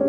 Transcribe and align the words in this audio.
Olá 0.00 0.08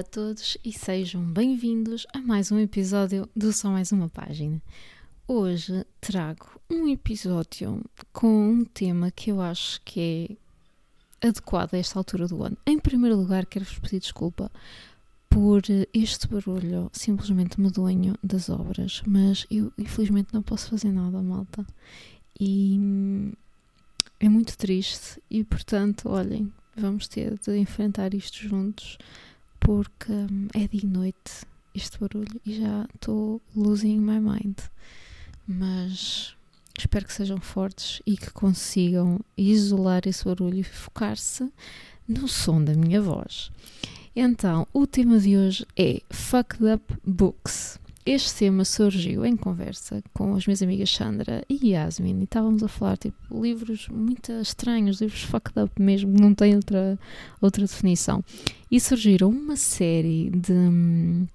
a 0.00 0.02
todos 0.02 0.58
e 0.62 0.70
sejam 0.72 1.22
bem-vindos 1.24 2.06
a 2.12 2.18
mais 2.18 2.52
um 2.52 2.58
episódio 2.58 3.26
do 3.34 3.50
Só 3.50 3.70
Mais 3.70 3.92
Uma 3.92 4.10
Página. 4.10 4.60
Hoje 5.26 5.86
trago 6.02 6.60
um 6.68 6.86
episódio 6.88 7.82
com 8.12 8.50
um 8.50 8.64
tema 8.66 9.10
que 9.10 9.30
eu 9.30 9.40
acho 9.40 9.80
que 9.82 10.36
é 11.22 11.28
adequado 11.28 11.72
a 11.72 11.78
esta 11.78 11.98
altura 11.98 12.28
do 12.28 12.42
ano. 12.42 12.58
Em 12.66 12.78
primeiro 12.78 13.16
lugar, 13.16 13.46
quero-vos 13.46 13.78
pedir 13.78 14.00
desculpa 14.00 14.50
por 15.32 15.62
este 15.94 16.28
barulho 16.28 16.90
simplesmente 16.92 17.58
medonho 17.58 18.14
das 18.22 18.50
obras, 18.50 19.02
mas 19.06 19.46
eu 19.50 19.72
infelizmente 19.78 20.28
não 20.32 20.42
posso 20.42 20.68
fazer 20.68 20.92
nada, 20.92 21.22
malta. 21.22 21.66
E 22.38 22.78
é 24.20 24.28
muito 24.28 24.56
triste 24.58 25.22
e, 25.30 25.42
portanto, 25.42 26.10
olhem, 26.10 26.52
vamos 26.76 27.08
ter 27.08 27.38
de 27.38 27.56
enfrentar 27.56 28.12
isto 28.12 28.46
juntos 28.46 28.98
porque 29.58 30.12
hum, 30.12 30.48
é 30.54 30.68
de 30.68 30.84
noite 30.86 31.46
este 31.74 31.98
barulho 31.98 32.40
e 32.44 32.60
já 32.60 32.86
estou 32.94 33.40
losing 33.56 34.00
my 34.00 34.20
mind. 34.20 34.58
Mas 35.46 36.36
espero 36.78 37.06
que 37.06 37.12
sejam 37.12 37.40
fortes 37.40 38.02
e 38.04 38.18
que 38.18 38.30
consigam 38.30 39.18
isolar 39.36 40.02
esse 40.04 40.24
barulho 40.24 40.58
e 40.58 40.62
focar-se 40.62 41.50
no 42.06 42.28
som 42.28 42.62
da 42.62 42.74
minha 42.74 43.00
voz. 43.00 43.50
Então, 44.14 44.66
o 44.74 44.86
tema 44.86 45.18
de 45.18 45.38
hoje 45.38 45.66
é 45.74 46.02
Fucked 46.10 46.62
Up 46.66 46.94
Books. 47.02 47.80
Este 48.04 48.34
tema 48.34 48.62
surgiu 48.62 49.24
em 49.24 49.34
conversa 49.34 50.02
com 50.12 50.34
as 50.34 50.46
minhas 50.46 50.60
amigas 50.60 50.90
Sandra 50.90 51.42
e 51.48 51.70
Yasmin 51.70 52.20
e 52.20 52.24
estávamos 52.24 52.62
a 52.62 52.68
falar 52.68 52.98
tipo 52.98 53.16
livros 53.42 53.88
muito 53.88 54.30
estranhos, 54.32 55.00
livros 55.00 55.22
fucked 55.22 55.58
up 55.58 55.80
mesmo, 55.80 56.12
não 56.12 56.34
tem 56.34 56.54
outra, 56.54 56.98
outra 57.40 57.62
definição. 57.62 58.22
E 58.70 58.78
surgiram 58.78 59.30
uma 59.30 59.56
série 59.56 60.28
de, 60.28 60.52
hum, 60.52 61.26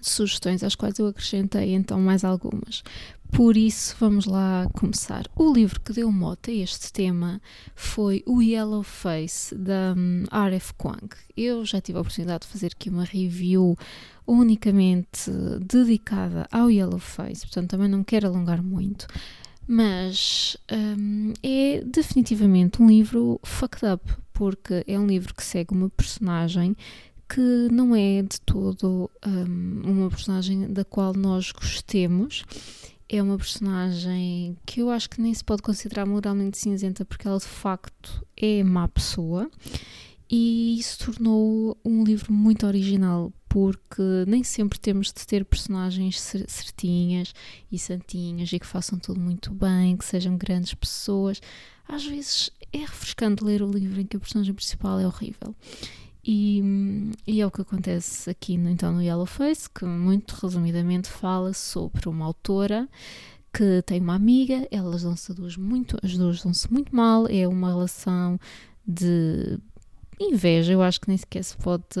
de 0.00 0.08
sugestões 0.08 0.62
às 0.62 0.76
quais 0.76 1.00
eu 1.00 1.08
acrescentei 1.08 1.74
então 1.74 2.00
mais 2.00 2.22
algumas. 2.22 2.84
Por 3.32 3.56
isso, 3.56 3.96
vamos 3.98 4.26
lá 4.26 4.68
começar. 4.74 5.24
O 5.36 5.52
livro 5.52 5.80
que 5.80 5.92
deu 5.92 6.10
mote 6.10 6.50
a 6.50 6.54
este 6.54 6.92
tema 6.92 7.40
foi 7.74 8.22
o 8.26 8.42
Yellow 8.42 8.82
Face, 8.82 9.54
da 9.54 9.94
um, 9.96 10.24
R.F. 10.30 10.74
Kuang. 10.74 11.08
Eu 11.36 11.64
já 11.64 11.80
tive 11.80 11.98
a 11.98 12.00
oportunidade 12.00 12.46
de 12.46 12.52
fazer 12.52 12.72
aqui 12.74 12.90
uma 12.90 13.04
review 13.04 13.76
unicamente 14.26 15.30
dedicada 15.60 16.46
ao 16.50 16.70
Yellow 16.70 16.98
Face, 16.98 17.42
portanto 17.42 17.70
também 17.70 17.88
não 17.88 18.04
quero 18.04 18.26
alongar 18.28 18.62
muito. 18.62 19.06
Mas 19.66 20.56
um, 20.70 21.32
é 21.42 21.82
definitivamente 21.84 22.82
um 22.82 22.88
livro 22.88 23.40
fucked 23.44 23.86
up, 23.86 24.12
porque 24.32 24.84
é 24.86 24.98
um 24.98 25.06
livro 25.06 25.34
que 25.34 25.44
segue 25.44 25.72
uma 25.72 25.88
personagem 25.88 26.76
que 27.28 27.68
não 27.70 27.94
é 27.94 28.22
de 28.22 28.40
todo 28.40 29.08
um, 29.24 29.82
uma 29.84 30.10
personagem 30.10 30.72
da 30.72 30.84
qual 30.84 31.14
nós 31.14 31.52
gostemos 31.52 32.44
é 33.12 33.20
uma 33.20 33.36
personagem 33.36 34.56
que 34.64 34.80
eu 34.80 34.88
acho 34.88 35.10
que 35.10 35.20
nem 35.20 35.34
se 35.34 35.42
pode 35.42 35.62
considerar 35.62 36.06
moralmente 36.06 36.56
cinzenta 36.56 37.04
porque 37.04 37.26
ela 37.26 37.38
de 37.38 37.44
facto 37.44 38.24
é 38.36 38.62
má 38.62 38.86
pessoa 38.86 39.50
e 40.30 40.78
isso 40.78 41.06
tornou 41.06 41.76
um 41.84 42.04
livro 42.04 42.32
muito 42.32 42.64
original 42.64 43.32
porque 43.48 44.24
nem 44.28 44.44
sempre 44.44 44.78
temos 44.78 45.08
de 45.08 45.26
ter 45.26 45.44
personagens 45.44 46.20
certinhas 46.46 47.34
e 47.70 47.80
santinhas 47.80 48.52
e 48.52 48.60
que 48.60 48.66
façam 48.66 48.96
tudo 48.96 49.18
muito 49.18 49.52
bem, 49.52 49.96
que 49.96 50.04
sejam 50.04 50.36
grandes 50.36 50.72
pessoas. 50.72 51.40
Às 51.88 52.06
vezes 52.06 52.52
é 52.72 52.78
refrescante 52.78 53.42
ler 53.42 53.60
o 53.60 53.68
livro 53.68 54.00
em 54.00 54.06
que 54.06 54.16
a 54.16 54.20
personagem 54.20 54.54
principal 54.54 55.00
é 55.00 55.06
horrível. 55.06 55.52
E, 56.24 56.62
e, 57.26 57.40
é 57.40 57.46
o 57.46 57.50
que 57.50 57.62
acontece 57.62 58.28
aqui 58.28 58.58
no, 58.58 58.68
então, 58.68 58.92
no 58.92 59.02
Yellow 59.02 59.26
Face, 59.26 59.68
que 59.70 59.84
muito 59.84 60.32
resumidamente 60.34 61.08
fala 61.08 61.52
sobre 61.54 62.08
uma 62.08 62.26
autora 62.26 62.88
que 63.52 63.82
tem 63.82 64.00
uma 64.00 64.14
amiga, 64.14 64.66
elas 64.70 65.02
dão-se 65.02 65.32
duas 65.34 65.56
muito, 65.56 65.96
as 66.02 66.16
duas 66.16 66.42
dão-se 66.42 66.70
muito 66.72 66.94
mal, 66.94 67.26
é 67.26 67.48
uma 67.48 67.68
relação 67.68 68.38
de 68.86 69.58
inveja, 70.20 70.72
eu 70.72 70.82
acho 70.82 71.00
que 71.00 71.08
nem 71.08 71.16
sequer 71.16 71.42
se 71.42 71.56
pode 71.56 71.98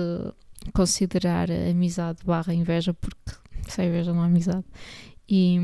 considerar 0.72 1.50
amizade 1.50 2.22
barra 2.24 2.54
inveja, 2.54 2.94
porque 2.94 3.32
sem 3.68 3.88
inveja 3.88 4.12
não 4.12 4.22
há 4.22 4.26
amizade. 4.26 4.64
E 5.28 5.58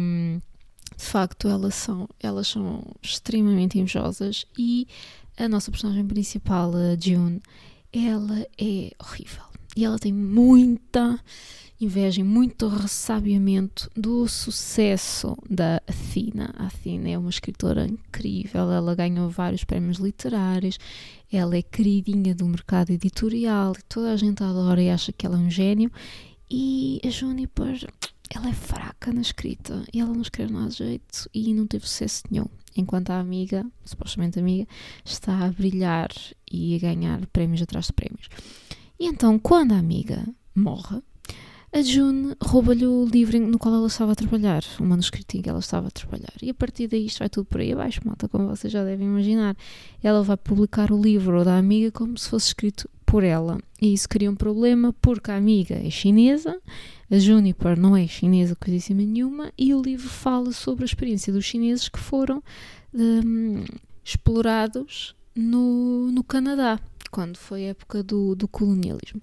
de 0.97 1.05
facto 1.05 1.49
elas 1.49 1.75
são, 1.75 2.09
elas 2.21 2.49
são 2.49 2.83
extremamente 3.03 3.79
invejosas 3.79 4.47
e 4.59 4.89
a 5.37 5.49
nossa 5.49 5.71
personagem 5.71 6.07
principal, 6.07 6.73
a 6.75 6.97
June, 6.99 7.43
ela 7.93 8.47
é 8.59 8.93
horrível. 8.99 9.43
E 9.77 9.85
ela 9.85 9.99
tem 9.99 10.13
muita 10.13 11.21
inveja 11.81 12.21
e 12.21 12.25
muito 12.25 12.69
ressabiamento 12.69 13.91
do 13.95 14.27
sucesso 14.27 15.37
da 15.49 15.77
Athena. 15.87 16.55
A 16.57 16.67
Athena 16.67 17.11
é 17.11 17.19
uma 17.19 17.29
escritora 17.29 17.87
incrível, 17.87 18.73
ela 18.73 18.95
ganhou 18.95 19.29
vários 19.29 19.65
prémios 19.65 19.99
literários, 19.99 20.79
ela 21.31 21.57
é 21.57 21.63
queridinha 21.63 22.35
do 22.35 22.47
mercado 22.47 22.91
editorial 22.91 23.75
e 23.79 23.83
toda 23.83 24.13
a 24.13 24.17
gente 24.17 24.43
adora 24.43 24.83
e 24.83 24.89
acha 24.89 25.13
que 25.13 25.27
ela 25.27 25.37
é 25.37 25.41
um 25.41 25.51
gênio. 25.51 25.91
E 26.51 27.01
a 27.05 27.11
Juniper, 27.11 27.87
ela 28.35 28.49
é 28.49 28.53
fraca 28.53 29.13
na 29.13 29.21
escrita 29.21 29.85
ela 29.95 30.13
não 30.13 30.23
escreve 30.23 30.53
nada 30.53 30.69
de 30.69 30.77
jeito 30.77 31.29
e 31.35 31.53
não 31.53 31.67
teve 31.67 31.87
sucesso 31.87 32.23
nenhum 32.31 32.47
enquanto 32.81 33.11
a 33.11 33.19
amiga, 33.19 33.65
supostamente 33.85 34.39
amiga, 34.39 34.67
está 35.05 35.45
a 35.45 35.51
brilhar 35.51 36.11
e 36.51 36.77
a 36.77 36.79
ganhar 36.79 37.27
prémios 37.27 37.63
atrás 37.63 37.87
de 37.87 37.93
prémios. 37.93 38.29
E 38.99 39.07
então, 39.07 39.39
quando 39.39 39.73
a 39.73 39.79
amiga 39.79 40.27
morre, 40.55 41.03
a 41.73 41.83
June 41.83 42.35
rouba-lhe 42.43 42.87
o 42.87 43.05
livro 43.05 43.39
no 43.39 43.59
qual 43.59 43.75
ela 43.75 43.87
estava 43.87 44.13
a 44.13 44.15
trabalhar, 44.15 44.63
o 44.81 44.85
manuscrito 44.85 45.37
em 45.37 45.43
que 45.43 45.51
ela 45.51 45.59
estava 45.59 45.89
a 45.89 45.91
trabalhar. 45.91 46.33
E 46.41 46.49
a 46.49 46.55
partir 46.55 46.89
daí 46.89 47.05
isto 47.05 47.19
vai 47.19 47.29
tudo 47.29 47.45
por 47.45 47.61
aí 47.61 47.73
abaixo, 47.73 48.01
malta, 48.05 48.29
como 48.29 48.49
vocês 48.49 48.73
já 48.73 48.83
devem 48.83 49.07
imaginar. 49.07 49.55
Ela 50.03 50.23
vai 50.23 50.37
publicar 50.39 50.91
o 50.91 51.01
livro 51.01 51.45
da 51.45 51.59
amiga 51.59 51.91
como 51.91 52.17
se 52.17 52.31
fosse 52.31 52.47
escrito 52.47 52.89
por 53.07 53.23
ela. 53.23 53.59
E 53.81 53.95
isso 53.95 54.09
cria 54.09 54.31
um 54.31 54.35
problema 54.35 54.93
porque 55.01 55.31
a 55.31 55.37
amiga 55.37 55.77
é 55.77 55.89
chinesa, 55.89 56.61
a 57.11 57.19
Juniper 57.19 57.79
não 57.79 57.97
é 57.97 58.07
chinesa 58.07 58.57
coisíssima 58.57 59.01
nenhuma, 59.01 59.53
e 59.57 59.73
o 59.73 59.81
livro 59.81 60.09
fala 60.09 60.53
sobre 60.53 60.85
a 60.85 60.87
experiência 60.87 61.33
dos 61.33 61.45
chineses 61.45 61.89
que 61.89 62.01
foram 62.01 62.43
um, 62.93 63.65
explorados 64.05 65.15
no, 65.35 66.11
no 66.11 66.25
Canadá, 66.25 66.81
quando 67.11 67.37
foi 67.37 67.67
a 67.67 67.69
época 67.69 68.03
do, 68.03 68.35
do 68.35 68.49
colonialismo. 68.49 69.23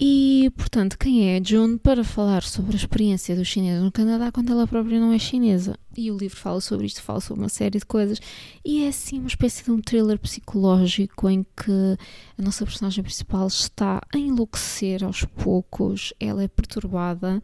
E, 0.00 0.52
portanto, 0.56 0.96
quem 0.96 1.34
é 1.34 1.42
June 1.42 1.76
para 1.76 2.04
falar 2.04 2.44
sobre 2.44 2.74
a 2.74 2.76
experiência 2.76 3.34
dos 3.34 3.48
chineses 3.48 3.82
no 3.82 3.90
Canadá 3.90 4.30
quando 4.30 4.52
ela 4.52 4.64
própria 4.64 5.00
não 5.00 5.12
é 5.12 5.18
chinesa? 5.18 5.76
E 5.96 6.08
o 6.12 6.16
livro 6.16 6.36
fala 6.36 6.60
sobre 6.60 6.86
isto, 6.86 7.02
fala 7.02 7.20
sobre 7.20 7.42
uma 7.42 7.48
série 7.48 7.80
de 7.80 7.84
coisas. 7.84 8.20
E 8.64 8.84
é 8.84 8.88
assim 8.88 9.18
uma 9.18 9.26
espécie 9.26 9.64
de 9.64 9.72
um 9.72 9.80
thriller 9.80 10.16
psicológico 10.20 11.28
em 11.28 11.42
que 11.42 11.98
a 12.38 12.42
nossa 12.42 12.64
personagem 12.64 13.02
principal 13.02 13.48
está 13.48 14.00
a 14.14 14.16
enlouquecer 14.16 15.02
aos 15.02 15.24
poucos, 15.24 16.14
ela 16.20 16.44
é 16.44 16.48
perturbada 16.48 17.42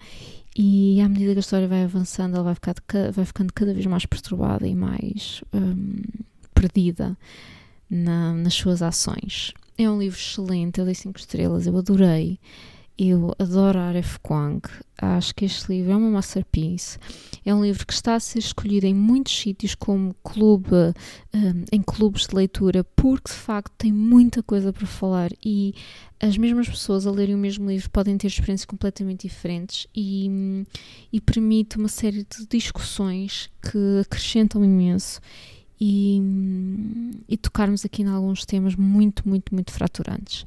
e 0.56 1.00
à 1.00 1.08
medida 1.08 1.32
que 1.32 1.38
a 1.38 1.40
história 1.40 1.66
vai 1.66 1.82
avançando, 1.82 2.36
ela 2.36 2.44
vai, 2.44 2.54
ficar, 2.54 2.76
vai 3.10 3.24
ficando 3.24 3.52
cada 3.52 3.74
vez 3.74 3.84
mais 3.86 4.06
perturbada 4.06 4.68
e 4.68 4.74
mais 4.76 5.42
um, 5.52 5.96
perdida 6.54 7.18
na, 7.90 8.32
nas 8.32 8.54
suas 8.54 8.80
ações. 8.80 9.52
É 9.76 9.90
um 9.90 9.98
livro 9.98 10.16
excelente, 10.16 10.78
eu 10.78 10.84
dei 10.84 10.94
5 10.94 11.18
estrelas, 11.18 11.66
eu 11.66 11.76
adorei. 11.76 12.38
Eu 12.96 13.34
adoro 13.40 13.76
a 13.80 13.88
Aref 13.88 14.20
Kwang. 14.20 14.62
Acho 14.96 15.34
que 15.34 15.44
este 15.44 15.72
livro 15.72 15.90
é 15.90 15.96
uma 15.96 16.10
masterpiece. 16.10 16.96
É 17.44 17.52
um 17.52 17.60
livro 17.60 17.84
que 17.84 17.92
está 17.92 18.14
a 18.14 18.20
ser 18.20 18.38
escolhido 18.38 18.86
em 18.86 18.94
muitos 18.94 19.36
sítios 19.36 19.74
como 19.74 20.14
clube, 20.22 20.70
um, 21.34 21.64
em 21.72 21.82
clubes 21.82 22.28
de 22.28 22.36
leitura, 22.36 22.84
porque 22.94 23.32
de 23.32 23.36
facto 23.36 23.72
tem 23.76 23.92
muita 23.92 24.44
coisa 24.44 24.72
para 24.72 24.86
falar 24.86 25.32
e 25.44 25.74
as 26.20 26.38
mesmas 26.38 26.68
pessoas 26.68 27.04
a 27.04 27.10
lerem 27.10 27.34
o 27.34 27.38
mesmo 27.38 27.68
livro 27.68 27.90
podem 27.90 28.16
ter 28.16 28.28
experiências 28.28 28.64
completamente 28.64 29.26
diferentes 29.26 29.88
e, 29.92 30.64
e 31.12 31.20
permite 31.20 31.76
uma 31.76 31.88
série 31.88 32.24
de 32.24 32.46
discussões 32.48 33.50
que 33.60 34.00
acrescentam 34.02 34.64
imenso 34.64 35.20
e, 35.80 36.20
e 37.28 37.36
tocarmos 37.36 37.84
aqui 37.84 38.02
em 38.02 38.08
alguns 38.08 38.44
temas 38.44 38.76
muito, 38.76 39.28
muito, 39.28 39.54
muito 39.54 39.72
fraturantes. 39.72 40.46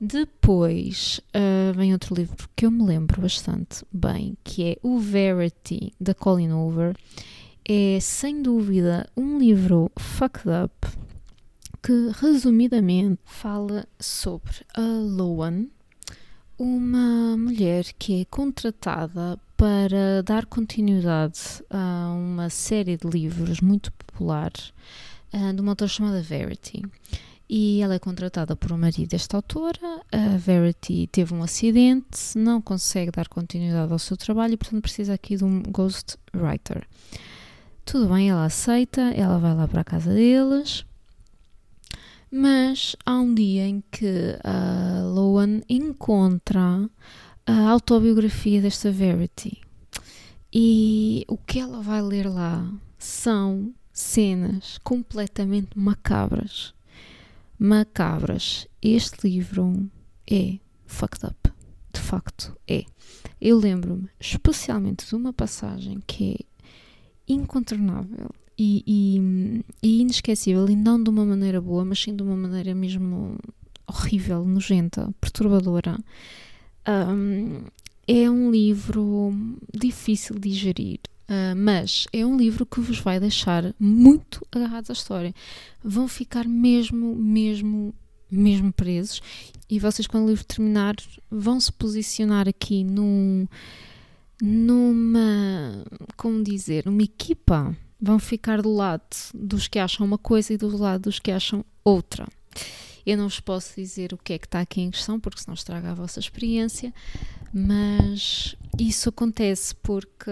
Depois 0.00 1.20
uh, 1.34 1.72
vem 1.74 1.92
outro 1.92 2.14
livro 2.14 2.48
que 2.54 2.66
eu 2.66 2.70
me 2.70 2.84
lembro 2.84 3.22
bastante 3.22 3.84
bem, 3.92 4.36
que 4.42 4.64
é 4.64 4.76
o 4.82 4.98
Verity, 4.98 5.92
da 6.00 6.12
Colin 6.14 6.52
Hoover. 6.52 6.96
É 7.66 7.98
sem 8.00 8.42
dúvida 8.42 9.08
um 9.16 9.38
livro 9.38 9.90
fucked 9.96 10.48
up 10.48 11.04
que 11.82 12.10
resumidamente 12.20 13.20
fala 13.24 13.86
sobre 14.00 14.52
a 14.74 14.80
Loan, 14.80 15.66
uma 16.58 17.36
mulher 17.36 17.84
que 17.98 18.20
é 18.20 18.24
contratada 18.24 19.38
para 19.56 20.22
dar 20.24 20.46
continuidade 20.46 21.40
a 21.70 22.12
uma 22.16 22.50
série 22.50 22.96
de 22.96 23.06
livros 23.08 23.60
muito 23.60 23.92
popular 23.92 24.52
uh, 25.32 25.52
de 25.52 25.60
uma 25.60 25.72
autora 25.72 25.88
chamada 25.88 26.22
Verity. 26.22 26.82
E 27.48 27.80
ela 27.82 27.94
é 27.94 27.98
contratada 27.98 28.56
por 28.56 28.72
um 28.72 28.78
marido 28.78 29.10
desta 29.10 29.36
autora. 29.36 29.78
A 30.10 30.36
Verity 30.36 31.06
teve 31.12 31.34
um 31.34 31.42
acidente, 31.42 32.36
não 32.36 32.60
consegue 32.60 33.10
dar 33.10 33.28
continuidade 33.28 33.92
ao 33.92 33.98
seu 33.98 34.16
trabalho 34.16 34.54
e, 34.54 34.56
portanto, 34.56 34.82
precisa 34.82 35.14
aqui 35.14 35.36
de 35.36 35.44
um 35.44 35.62
ghostwriter. 35.62 36.86
Tudo 37.84 38.08
bem, 38.08 38.30
ela 38.30 38.46
aceita, 38.46 39.02
ela 39.14 39.38
vai 39.38 39.54
lá 39.54 39.68
para 39.68 39.82
a 39.82 39.84
casa 39.84 40.12
deles. 40.12 40.86
Mas 42.30 42.96
há 43.04 43.14
um 43.14 43.32
dia 43.32 43.66
em 43.66 43.84
que 43.92 44.36
a 44.42 45.02
Loan 45.04 45.60
encontra 45.68 46.88
a 47.46 47.68
autobiografia 47.70 48.60
desta 48.60 48.90
Verity. 48.90 49.60
E 50.52 51.24
o 51.28 51.36
que 51.36 51.58
ela 51.58 51.82
vai 51.82 52.00
ler 52.00 52.28
lá 52.28 52.72
são 52.98 53.74
cenas 53.92 54.78
completamente 54.78 55.78
macabras. 55.78 56.74
Macabras. 57.58 58.66
Este 58.80 59.28
livro 59.28 59.90
é 60.30 60.58
fucked 60.86 61.26
up. 61.26 61.52
De 61.92 62.00
facto, 62.00 62.56
é. 62.66 62.84
Eu 63.40 63.58
lembro-me 63.58 64.08
especialmente 64.18 65.06
de 65.06 65.14
uma 65.14 65.32
passagem 65.32 66.00
que 66.06 66.34
é 66.34 67.32
incontornável 67.32 68.30
e, 68.58 68.82
e, 68.86 69.64
e, 69.82 70.00
inesquecível, 70.00 70.68
e 70.68 70.76
não 70.76 71.02
de 71.02 71.10
uma 71.10 71.24
maneira 71.24 71.60
boa, 71.60 71.84
mas 71.84 72.00
sim 72.00 72.14
de 72.14 72.22
uma 72.22 72.36
maneira 72.36 72.74
mesmo 72.74 73.36
horrível, 73.86 74.44
nojenta, 74.44 75.12
perturbadora. 75.20 75.98
Um, 76.86 77.64
é 78.06 78.28
um 78.28 78.50
livro 78.50 79.32
difícil 79.72 80.38
de 80.38 80.50
digerir, 80.50 81.00
uh, 81.28 81.56
mas 81.56 82.06
é 82.12 82.24
um 82.24 82.36
livro 82.36 82.66
que 82.66 82.80
vos 82.80 82.98
vai 82.98 83.18
deixar 83.18 83.74
muito 83.78 84.46
agarrados 84.52 84.90
à 84.90 84.92
história. 84.92 85.34
Vão 85.82 86.06
ficar 86.06 86.46
mesmo, 86.46 87.14
mesmo, 87.16 87.94
mesmo 88.30 88.72
presos. 88.72 89.22
E 89.68 89.78
vocês, 89.78 90.06
quando 90.06 90.24
o 90.24 90.28
livro 90.28 90.44
terminar, 90.44 90.94
vão 91.30 91.58
se 91.58 91.72
posicionar 91.72 92.46
aqui 92.46 92.84
num, 92.84 93.48
numa. 94.42 95.84
Como 96.16 96.44
dizer? 96.44 96.84
Numa 96.84 97.02
equipa. 97.02 97.74
Vão 98.00 98.18
ficar 98.18 98.60
do 98.60 98.74
lado 98.74 99.02
dos 99.32 99.66
que 99.66 99.78
acham 99.78 100.06
uma 100.06 100.18
coisa 100.18 100.52
e 100.52 100.58
do 100.58 100.76
lado 100.76 101.04
dos 101.04 101.18
que 101.18 101.30
acham 101.30 101.64
outra. 101.82 102.28
Eu 103.06 103.16
não 103.18 103.28
vos 103.28 103.40
posso 103.40 103.74
dizer 103.76 104.12
o 104.12 104.18
que 104.18 104.32
é 104.32 104.38
que 104.38 104.46
está 104.46 104.60
aqui 104.60 104.80
em 104.80 104.90
questão, 104.90 105.20
porque 105.20 105.40
senão 105.40 105.54
estraga 105.54 105.90
a 105.90 105.94
vossa 105.94 106.20
experiência, 106.20 106.92
mas 107.52 108.56
isso 108.78 109.08
acontece 109.08 109.74
porque 109.76 110.30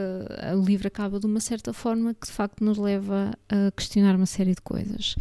o 0.56 0.64
livro 0.64 0.88
acaba 0.88 1.20
de 1.20 1.26
uma 1.26 1.40
certa 1.40 1.72
forma 1.72 2.14
que 2.14 2.26
de 2.26 2.32
facto 2.32 2.64
nos 2.64 2.78
leva 2.78 3.32
a 3.48 3.70
questionar 3.72 4.16
uma 4.16 4.26
série 4.26 4.54
de 4.54 4.60
coisas. 4.60 5.16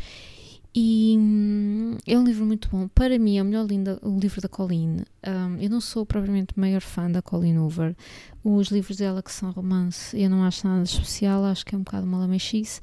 E 0.74 1.15
hum, 1.19 1.98
é 2.07 2.18
um 2.18 2.24
livro 2.24 2.45
muito 2.45 2.69
bom. 2.69 2.88
Para 2.88 3.19
mim, 3.19 3.38
é 3.38 3.42
o 3.42 3.45
melhor 3.45 3.65
linda, 3.65 4.00
o 4.01 4.18
livro 4.18 4.39
da 4.39 4.47
Colleen. 4.47 5.00
Um, 5.27 5.57
eu 5.59 5.69
não 5.69 5.81
sou 5.81 6.06
propriamente 6.06 6.57
maior 6.57 6.81
fã 6.81 7.12
da 7.12 7.21
Colleen 7.21 7.59
Hoover. 7.59 7.95
Os 8.42 8.69
livros 8.69 8.97
dela 8.97 9.21
que 9.21 9.31
são 9.31 9.51
romance, 9.51 10.18
eu 10.18 10.30
não 10.30 10.44
acho 10.44 10.65
nada 10.65 10.83
especial, 10.83 11.44
acho 11.44 11.65
que 11.65 11.75
é 11.75 11.77
um 11.77 11.83
bocado 11.83 12.07
uma 12.07 12.19
lamechice. 12.19 12.80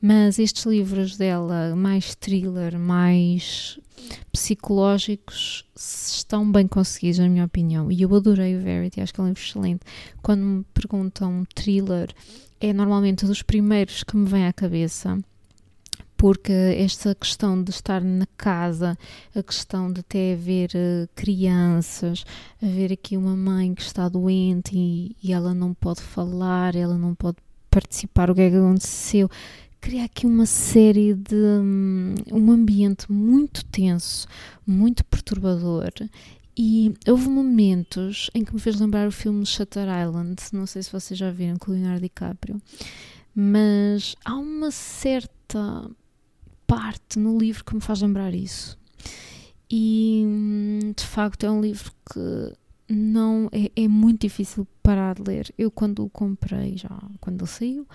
Mas 0.00 0.38
estes 0.38 0.66
livros 0.66 1.16
dela, 1.16 1.74
mais 1.74 2.14
thriller, 2.14 2.78
mais 2.78 3.78
psicológicos, 4.32 5.64
estão 5.76 6.50
bem 6.50 6.66
conseguidos, 6.66 7.18
na 7.18 7.28
minha 7.28 7.44
opinião. 7.44 7.90
E 7.90 8.02
eu 8.02 8.14
adorei 8.14 8.56
o 8.56 8.60
Verity, 8.60 9.00
acho 9.00 9.12
que 9.12 9.20
é 9.20 9.24
um 9.24 9.28
livro 9.28 9.42
excelente. 9.42 9.80
Quando 10.22 10.42
me 10.42 10.64
perguntam 10.74 11.44
thriller, 11.54 12.10
é 12.60 12.72
normalmente 12.72 13.26
dos 13.26 13.42
primeiros 13.42 14.02
que 14.02 14.16
me 14.16 14.26
vem 14.26 14.46
à 14.46 14.52
cabeça 14.52 15.18
porque 16.22 16.52
esta 16.52 17.16
questão 17.16 17.60
de 17.60 17.72
estar 17.72 18.00
na 18.00 18.26
casa, 18.36 18.96
a 19.34 19.42
questão 19.42 19.92
de 19.92 19.98
até 19.98 20.34
haver 20.34 20.70
uh, 20.70 21.08
crianças, 21.16 22.24
haver 22.62 22.92
aqui 22.92 23.16
uma 23.16 23.34
mãe 23.34 23.74
que 23.74 23.82
está 23.82 24.08
doente 24.08 24.70
e, 24.72 25.16
e, 25.20 25.32
ela 25.32 25.52
não 25.52 25.74
pode 25.74 26.00
falar, 26.00 26.76
ela 26.76 26.96
não 26.96 27.12
pode 27.12 27.38
participar, 27.68 28.30
o 28.30 28.36
que 28.36 28.42
é 28.42 28.50
que 28.50 28.56
aconteceu, 28.56 29.28
cria 29.82 30.04
aqui 30.04 30.26
uma 30.26 30.46
série 30.46 31.12
de 31.12 31.34
um, 31.34 32.14
um 32.30 32.52
ambiente 32.52 33.10
muito 33.10 33.64
tenso, 33.64 34.28
muito 34.64 35.04
perturbador 35.04 35.90
e 36.56 36.94
houve 37.06 37.28
momentos 37.28 38.30
em 38.32 38.44
que 38.44 38.54
me 38.54 38.60
fez 38.60 38.78
lembrar 38.78 39.08
o 39.08 39.12
filme 39.12 39.44
Shutter 39.44 39.88
Island, 39.88 40.40
não 40.52 40.66
sei 40.66 40.84
se 40.84 40.92
vocês 40.92 41.18
já 41.18 41.32
viram 41.32 41.56
com 41.58 41.72
Leonardo 41.72 42.00
DiCaprio, 42.00 42.62
mas 43.34 44.14
há 44.24 44.36
uma 44.36 44.70
certa 44.70 45.90
parte 46.64 47.18
no 47.18 47.36
livro 47.36 47.64
que 47.64 47.74
me 47.74 47.80
faz 47.80 48.02
lembrar 48.02 48.32
isso. 48.32 48.78
E 49.68 50.22
hum, 50.24 50.92
de 50.96 51.04
facto 51.04 51.44
é 51.44 51.50
um 51.50 51.60
livro 51.60 51.90
que 52.12 52.52
não 52.88 53.48
é, 53.50 53.68
é 53.74 53.88
muito 53.88 54.20
difícil 54.20 54.64
parar 54.80 55.16
de 55.16 55.22
ler. 55.22 55.52
Eu 55.58 55.72
quando 55.72 56.04
o 56.04 56.10
comprei, 56.10 56.76
já 56.76 56.90
quando 57.20 57.40
ele 57.40 57.50
saiu, 57.50 57.86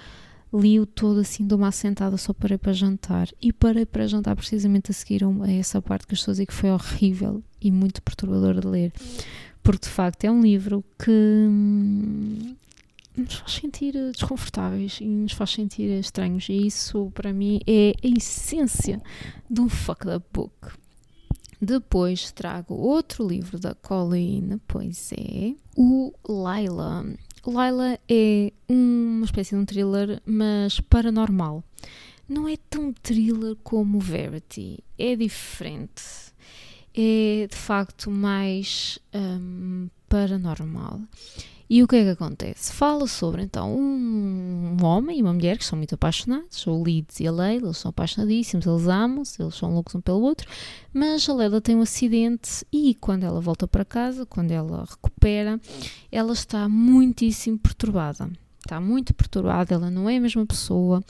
li-o 0.54 0.86
todo 0.86 1.20
assim 1.20 1.46
de 1.46 1.54
uma 1.54 1.68
assentada, 1.68 2.18
só 2.18 2.34
parei 2.34 2.58
para 2.58 2.74
jantar. 2.74 3.28
E 3.42 3.52
parei 3.52 3.86
para 3.86 4.08
jantar 4.08 4.36
precisamente 4.36 4.92
a 4.92 4.94
seguir 4.94 5.24
a 5.24 5.52
essa 5.52 5.82
parte 5.82 6.08
que 6.08 6.14
as 6.14 6.20
pessoas 6.20 6.38
dizem 6.38 6.46
que 6.46 6.54
foi 6.54 6.72
horrível 6.72 7.44
e 7.62 7.72
muito 7.72 8.02
perturbador 8.02 8.60
de 8.60 8.68
ler. 8.68 8.94
Porque 9.62 9.86
de 9.88 9.90
facto 9.90 10.24
é 10.24 10.32
um 10.32 10.42
livro 10.42 10.84
que 10.98 11.12
hum, 11.12 12.56
nos 13.16 13.36
faz 13.36 13.54
sentir 13.54 13.94
desconfortáveis 14.12 15.00
e 15.02 15.06
nos 15.06 15.34
faz 15.34 15.52
sentir 15.52 15.90
estranhos. 16.00 16.48
E 16.50 16.68
isso 16.68 17.12
para 17.14 17.34
mim 17.34 17.60
é 17.68 17.94
a 18.04 18.08
essência 18.18 19.02
de 19.50 19.60
um 19.60 19.68
fucked 19.68 20.10
up 20.10 20.26
book. 20.32 20.72
Depois 21.60 22.32
trago 22.32 22.76
outro 22.76 23.28
livro 23.28 23.60
da 23.60 23.74
Colleen, 23.74 24.62
pois 24.68 25.12
é, 25.12 25.56
o 25.76 26.14
Laila. 26.28 27.04
Laila 27.52 27.98
é 28.10 28.52
uma 28.68 29.26
espécie 29.26 29.56
de 29.56 29.62
um 29.62 29.66
thriller, 29.66 30.22
mas 30.26 30.80
paranormal. 30.82 31.64
Não 32.28 32.48
é 32.48 32.58
tão 32.70 32.92
thriller 32.92 33.56
como 33.64 34.00
Verity, 34.00 34.84
é 35.00 35.16
diferente. 35.16 36.04
É 36.94 37.48
de 37.50 37.56
facto 37.56 38.12
mais 38.12 39.00
um, 39.14 39.88
paranormal. 40.10 41.02
E 41.70 41.84
o 41.84 41.88
que 41.88 41.98
é 41.98 42.04
que 42.04 42.10
acontece? 42.12 42.72
Fala 42.72 43.06
sobre 43.08 43.44
então 43.44 43.78
um, 43.78 44.78
homem 44.82 45.20
e 45.20 45.22
uma 45.22 45.34
mulher 45.34 45.58
que 45.58 45.66
são 45.66 45.78
muito 45.78 45.96
apaixonados, 45.96 46.66
o 46.66 46.82
Leeds 46.82 47.20
e 47.20 47.28
a 47.28 47.32
Leila, 47.32 47.68
eles 47.68 47.78
são 47.78 47.90
apaixonadíssimos, 47.90 48.66
eles 48.66 48.88
amam-se, 48.88 49.42
eles 49.42 49.56
são 49.56 49.74
loucos 49.74 49.94
um 49.96 50.00
pelo 50.00 50.22
outro, 50.22 50.48
mas 50.94 51.28
a 51.28 51.34
Leila 51.34 51.60
tem 51.60 51.76
um 51.76 51.82
acidente 51.82 52.66
e 52.72 52.96
quando 52.96 53.24
ela 53.24 53.42
volta 53.42 53.68
para 53.68 53.84
casa, 53.84 54.26
quando 54.26 54.52
ela 54.52 54.86
recupera, 54.90 55.60
ela 56.10 56.32
está 56.32 56.70
muitíssimo 56.70 57.60
perturbada. 57.60 58.30
Está 58.60 58.80
muito 58.80 59.14
perturbada, 59.14 59.76
ela 59.76 59.92
não 59.92 60.10
é 60.10 60.18
a 60.18 60.22
mesma 60.22 60.46
pessoa, 60.46 61.04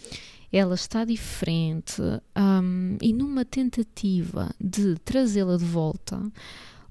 ela 0.52 0.76
está 0.76 1.06
diferente 1.06 2.02
um, 2.36 2.98
e 3.02 3.14
numa 3.14 3.46
tentativa 3.46 4.50
de 4.60 4.96
trazê-la 5.06 5.58
de 5.58 5.66
volta 5.66 6.22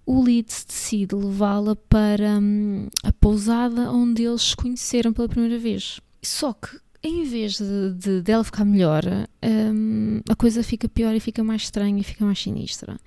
o 0.07 0.23
Leeds 0.23 0.65
decide 0.65 1.17
levá-la 1.17 1.75
para 1.75 2.39
hum, 2.39 2.89
a 3.03 3.13
pousada 3.13 3.91
onde 3.91 4.23
eles 4.23 4.43
se 4.43 4.57
conheceram 4.57 5.13
pela 5.13 5.29
primeira 5.29 5.59
vez. 5.59 6.01
Só 6.23 6.53
que 6.53 6.79
em 7.03 7.25
vez 7.25 7.59
de, 7.59 7.93
de 7.93 8.23
dela 8.23 8.45
ficar 8.45 8.65
melhor, 8.65 9.03
hum, 9.45 10.21
a 10.29 10.37
coisa 10.37 10.63
fica 10.63 10.89
pior 10.89 11.15
e 11.15 11.21
fica 11.21 11.43
mais 11.43 11.63
estranha 11.63 12.01
e 12.01 12.05
fica 12.05 12.25
mais 12.25 12.39
sinistra. 12.39 12.99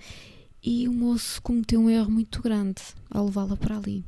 E 0.62 0.88
o 0.90 0.94
moço 0.94 1.42
cometeu 1.42 1.80
um 1.80 1.90
erro 1.90 2.12
muito 2.12 2.42
grande 2.42 2.82
ao 3.10 3.26
levá-la 3.26 3.56
para 3.56 3.78
ali. 3.78 4.04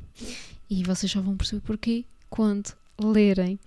E 0.68 0.84
vocês 0.84 1.10
já 1.10 1.20
vão 1.20 1.36
perceber 1.36 1.62
porquê 1.62 2.04
quando 2.28 2.74
lerem. 3.00 3.58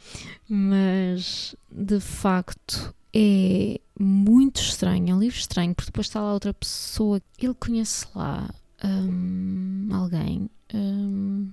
Mas 0.47 1.55
de 1.71 1.99
facto 1.99 2.93
é 3.11 3.79
muito 3.99 4.61
estranho, 4.61 5.09
é 5.09 5.15
um 5.15 5.19
livro 5.19 5.37
estranho, 5.37 5.73
porque 5.73 5.89
depois 5.89 6.07
está 6.07 6.21
lá 6.21 6.33
outra 6.33 6.53
pessoa, 6.53 7.21
ele 7.39 7.53
conhece 7.55 8.05
lá 8.15 8.49
um, 8.85 9.89
alguém. 9.91 10.49
Um, 10.73 11.49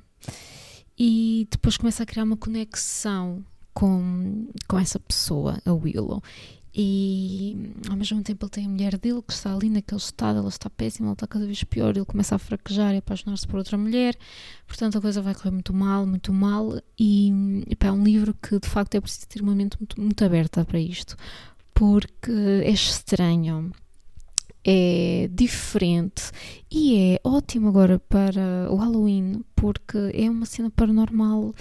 e 0.98 1.48
depois 1.50 1.76
começa 1.76 2.02
a 2.02 2.06
criar 2.06 2.24
uma 2.24 2.36
conexão 2.36 3.44
com, 3.74 4.48
com 4.68 4.78
essa 4.78 5.00
pessoa, 5.00 5.60
a 5.64 5.72
Willow. 5.72 6.22
E 6.74 7.74
ao 7.90 7.96
mesmo 7.96 8.22
tempo 8.22 8.46
ele 8.46 8.50
tem 8.50 8.64
a 8.64 8.68
mulher 8.68 8.96
dele 8.96 9.20
que 9.20 9.34
está 9.34 9.52
ali 9.54 9.68
naquele 9.68 10.00
estado, 10.00 10.38
ela 10.38 10.48
está 10.48 10.70
péssima, 10.70 11.08
ela 11.08 11.12
está 11.12 11.26
cada 11.26 11.44
vez 11.44 11.62
pior, 11.64 11.94
ele 11.94 12.04
começa 12.06 12.34
a 12.34 12.38
fraquejar 12.38 12.94
e 12.94 12.98
apaixonar-se 12.98 13.46
por 13.46 13.58
outra 13.58 13.76
mulher, 13.76 14.16
portanto 14.66 14.96
a 14.96 15.00
coisa 15.00 15.20
vai 15.20 15.34
correr 15.34 15.50
muito 15.50 15.74
mal, 15.74 16.06
muito 16.06 16.32
mal, 16.32 16.80
e 16.98 17.30
é 17.78 17.92
um 17.92 18.02
livro 18.02 18.32
que 18.32 18.58
de 18.58 18.68
facto 18.68 18.94
é 18.94 19.02
preciso 19.02 19.28
ter 19.28 19.42
uma 19.42 19.54
mente 19.54 19.76
muito, 19.78 20.00
muito 20.00 20.24
aberta 20.24 20.64
para 20.64 20.80
isto, 20.80 21.14
porque 21.74 22.32
é 22.64 22.70
estranho 22.70 23.70
é 24.64 25.28
diferente 25.32 26.30
e 26.70 27.14
é 27.14 27.20
ótimo 27.24 27.68
agora 27.68 27.98
para 27.98 28.68
o 28.70 28.76
Halloween 28.76 29.42
porque 29.56 29.98
é 30.14 30.30
uma 30.30 30.46
cena 30.46 30.70
paranormal 30.70 31.52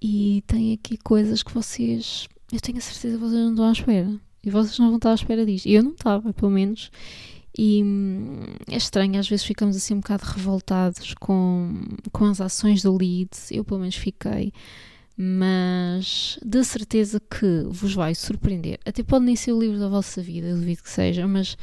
e 0.00 0.42
tem 0.46 0.72
aqui 0.72 0.96
coisas 0.96 1.42
que 1.42 1.52
vocês, 1.52 2.28
eu 2.52 2.60
tenho 2.60 2.78
a 2.78 2.80
certeza 2.80 3.16
que 3.16 3.24
vocês 3.24 3.40
não 3.40 3.50
estão 3.50 3.68
à 3.68 3.72
espera 3.72 4.20
e 4.46 4.50
vocês 4.50 4.78
não 4.78 4.86
vão 4.86 4.96
estar 4.96 5.10
à 5.10 5.14
espera 5.14 5.44
disto. 5.44 5.66
Eu 5.66 5.82
não 5.82 5.90
estava, 5.90 6.32
pelo 6.32 6.52
menos. 6.52 6.88
E 7.58 7.82
hum, 7.82 8.42
é 8.70 8.76
estranho, 8.76 9.18
às 9.18 9.28
vezes 9.28 9.44
ficamos 9.44 9.76
assim 9.76 9.94
um 9.94 10.00
bocado 10.00 10.24
revoltados 10.24 11.14
com, 11.14 11.82
com 12.12 12.26
as 12.26 12.40
ações 12.40 12.80
do 12.80 12.96
lead. 12.96 13.30
Eu, 13.50 13.64
pelo 13.64 13.80
menos, 13.80 13.96
fiquei. 13.96 14.52
Mas 15.16 16.38
de 16.44 16.62
certeza 16.62 17.18
que 17.18 17.64
vos 17.68 17.92
vai 17.92 18.14
surpreender. 18.14 18.78
Até 18.84 19.02
pode 19.02 19.24
nem 19.24 19.34
ser 19.34 19.52
o 19.52 19.58
livro 19.58 19.80
da 19.80 19.88
vossa 19.88 20.22
vida, 20.22 20.54
duvido 20.54 20.84
que 20.84 20.90
seja, 20.90 21.26
mas 21.26 21.56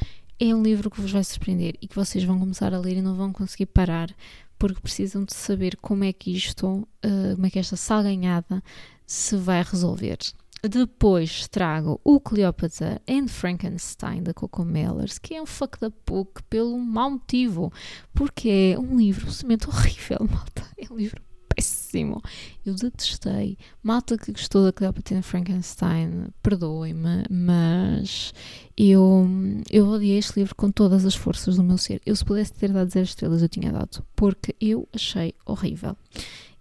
é 0.50 0.56
um 0.56 0.62
livro 0.62 0.90
que 0.90 1.00
vos 1.00 1.12
vai 1.12 1.24
surpreender 1.24 1.76
e 1.82 1.88
que 1.88 1.96
vocês 1.96 2.24
vão 2.24 2.38
começar 2.38 2.74
a 2.74 2.80
ler 2.80 2.98
e 2.98 3.02
não 3.02 3.16
vão 3.16 3.32
conseguir 3.32 3.68
parar 3.68 4.14
porque 4.60 4.82
precisam 4.82 5.24
de 5.24 5.34
saber 5.34 5.78
como 5.78 6.04
é 6.04 6.14
que 6.14 6.36
isto, 6.36 6.68
uh, 6.68 7.36
como 7.36 7.46
é 7.46 7.50
que 7.50 7.60
esta 7.60 7.76
salganhada 7.76 8.64
se 9.06 9.36
vai 9.36 9.64
resolver. 9.64 10.18
Depois 10.62 11.48
trago 11.50 12.00
o 12.04 12.20
Cleopatra 12.20 13.02
and 13.08 13.28
Frankenstein 13.28 14.24
da 14.24 14.34
Coco 14.34 14.64
Mellers, 14.64 15.18
que 15.18 15.36
é 15.36 15.42
um 15.42 15.46
fuck 15.46 15.78
the 15.78 15.92
book 16.06 16.42
pelo 16.44 16.78
mau 16.80 17.12
motivo, 17.12 17.72
porque 18.14 18.74
é 18.74 18.80
um 18.80 18.98
livro 18.98 19.30
simplesmente 19.32 19.68
horrível, 19.68 20.20
malta. 20.32 20.64
É 20.78 20.92
um 20.92 20.96
livro 20.96 21.22
péssimo. 21.56 22.22
Eu 22.66 22.76
detestei. 22.76 23.58
Malta 23.82 24.18
que 24.18 24.32
gostou 24.32 24.64
da 24.64 24.74
Cleopatra 24.74 25.22
Frankenstein, 25.22 26.28
perdoem-me, 26.42 27.26
mas 27.30 28.34
eu, 28.78 29.28
eu 29.70 29.88
odiei 29.88 30.18
este 30.18 30.40
livro 30.40 30.56
com 30.56 30.72
todas 30.72 31.06
as 31.06 31.16
forças 31.16 31.56
do 31.56 31.64
meu 31.64 31.78
ser. 31.78 32.02
Eu, 32.06 32.16
se 32.16 32.26
pudesse 32.26 32.54
ter 32.54 32.72
dado 32.72 32.90
zero 32.90 33.06
estrelas, 33.06 33.42
eu 33.42 33.50
tinha 33.50 33.72
dado, 33.72 34.04
porque 34.16 34.56
eu 34.60 34.88
achei 34.94 35.34
horrível. 35.46 35.96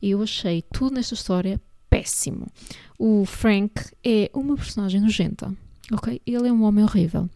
Eu 0.01 0.23
achei 0.23 0.63
tudo 0.63 0.95
nesta 0.95 1.15
história 1.15 1.61
péssimo. 1.89 2.47
O 2.99 3.25
Frank 3.25 3.73
é 4.05 4.31
uma 4.35 4.57
personagem 4.57 5.01
nojenta, 5.01 5.55
ok? 5.93 6.21
Ele 6.27 6.49
é 6.49 6.53
um 6.53 6.63
homem 6.63 6.85
horrível. 6.85 7.29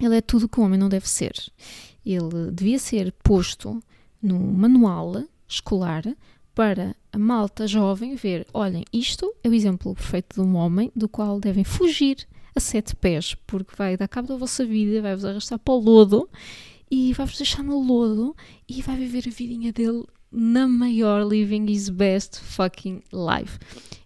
Ele 0.00 0.16
é 0.16 0.20
tudo 0.20 0.48
que 0.48 0.60
um 0.60 0.64
homem 0.64 0.78
não 0.78 0.88
deve 0.88 1.08
ser. 1.08 1.34
Ele 2.06 2.50
devia 2.52 2.78
ser 2.78 3.12
posto 3.12 3.82
no 4.22 4.38
manual 4.38 5.24
escolar 5.48 6.04
para 6.58 6.96
a 7.12 7.18
malta 7.20 7.68
jovem 7.68 8.16
ver, 8.16 8.44
olhem, 8.52 8.82
isto 8.92 9.32
é 9.44 9.48
o 9.48 9.54
exemplo 9.54 9.94
perfeito 9.94 10.34
de 10.34 10.40
um 10.40 10.56
homem 10.56 10.90
do 10.92 11.08
qual 11.08 11.38
devem 11.38 11.62
fugir 11.62 12.26
a 12.52 12.58
sete 12.58 12.96
pés, 12.96 13.36
porque 13.46 13.76
vai 13.76 13.96
dar 13.96 14.08
cabo 14.08 14.26
da 14.26 14.36
vossa 14.36 14.66
vida, 14.66 15.00
vai-vos 15.00 15.24
arrastar 15.24 15.60
para 15.60 15.72
o 15.72 15.78
lodo 15.78 16.28
e 16.90 17.12
vai-vos 17.12 17.36
deixar 17.36 17.62
no 17.62 17.80
lodo 17.80 18.34
e 18.68 18.82
vai 18.82 18.96
viver 18.96 19.22
a 19.28 19.30
vidinha 19.30 19.72
dele 19.72 20.02
na 20.32 20.66
maior 20.66 21.24
living 21.24 21.70
his 21.70 21.88
best 21.90 22.40
fucking 22.40 23.04
life. 23.12 23.56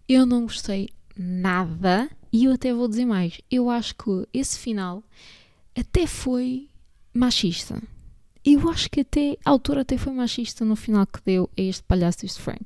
Eu 0.06 0.26
não 0.26 0.42
gostei 0.42 0.90
nada 1.16 2.11
e 2.30 2.44
eu 2.44 2.52
até 2.52 2.71
vou 2.75 2.87
dizer 2.87 3.06
mais, 3.06 3.40
eu 3.50 3.71
acho 3.71 3.94
que 3.94 4.28
esse 4.30 4.59
final 4.59 5.02
até 5.75 6.06
foi 6.06 6.68
machista. 7.14 7.82
Eu 8.45 8.69
acho 8.71 8.91
que 8.91 9.01
até 9.01 9.39
a 9.45 9.51
autora 9.51 9.83
até 9.83 9.97
foi 9.97 10.13
machista 10.13 10.65
no 10.65 10.75
final 10.75 11.07
que 11.07 11.21
deu 11.25 11.49
a 11.57 11.61
este 11.61 11.83
palhaço 11.85 12.27
este 12.27 12.41
Frank. 12.41 12.65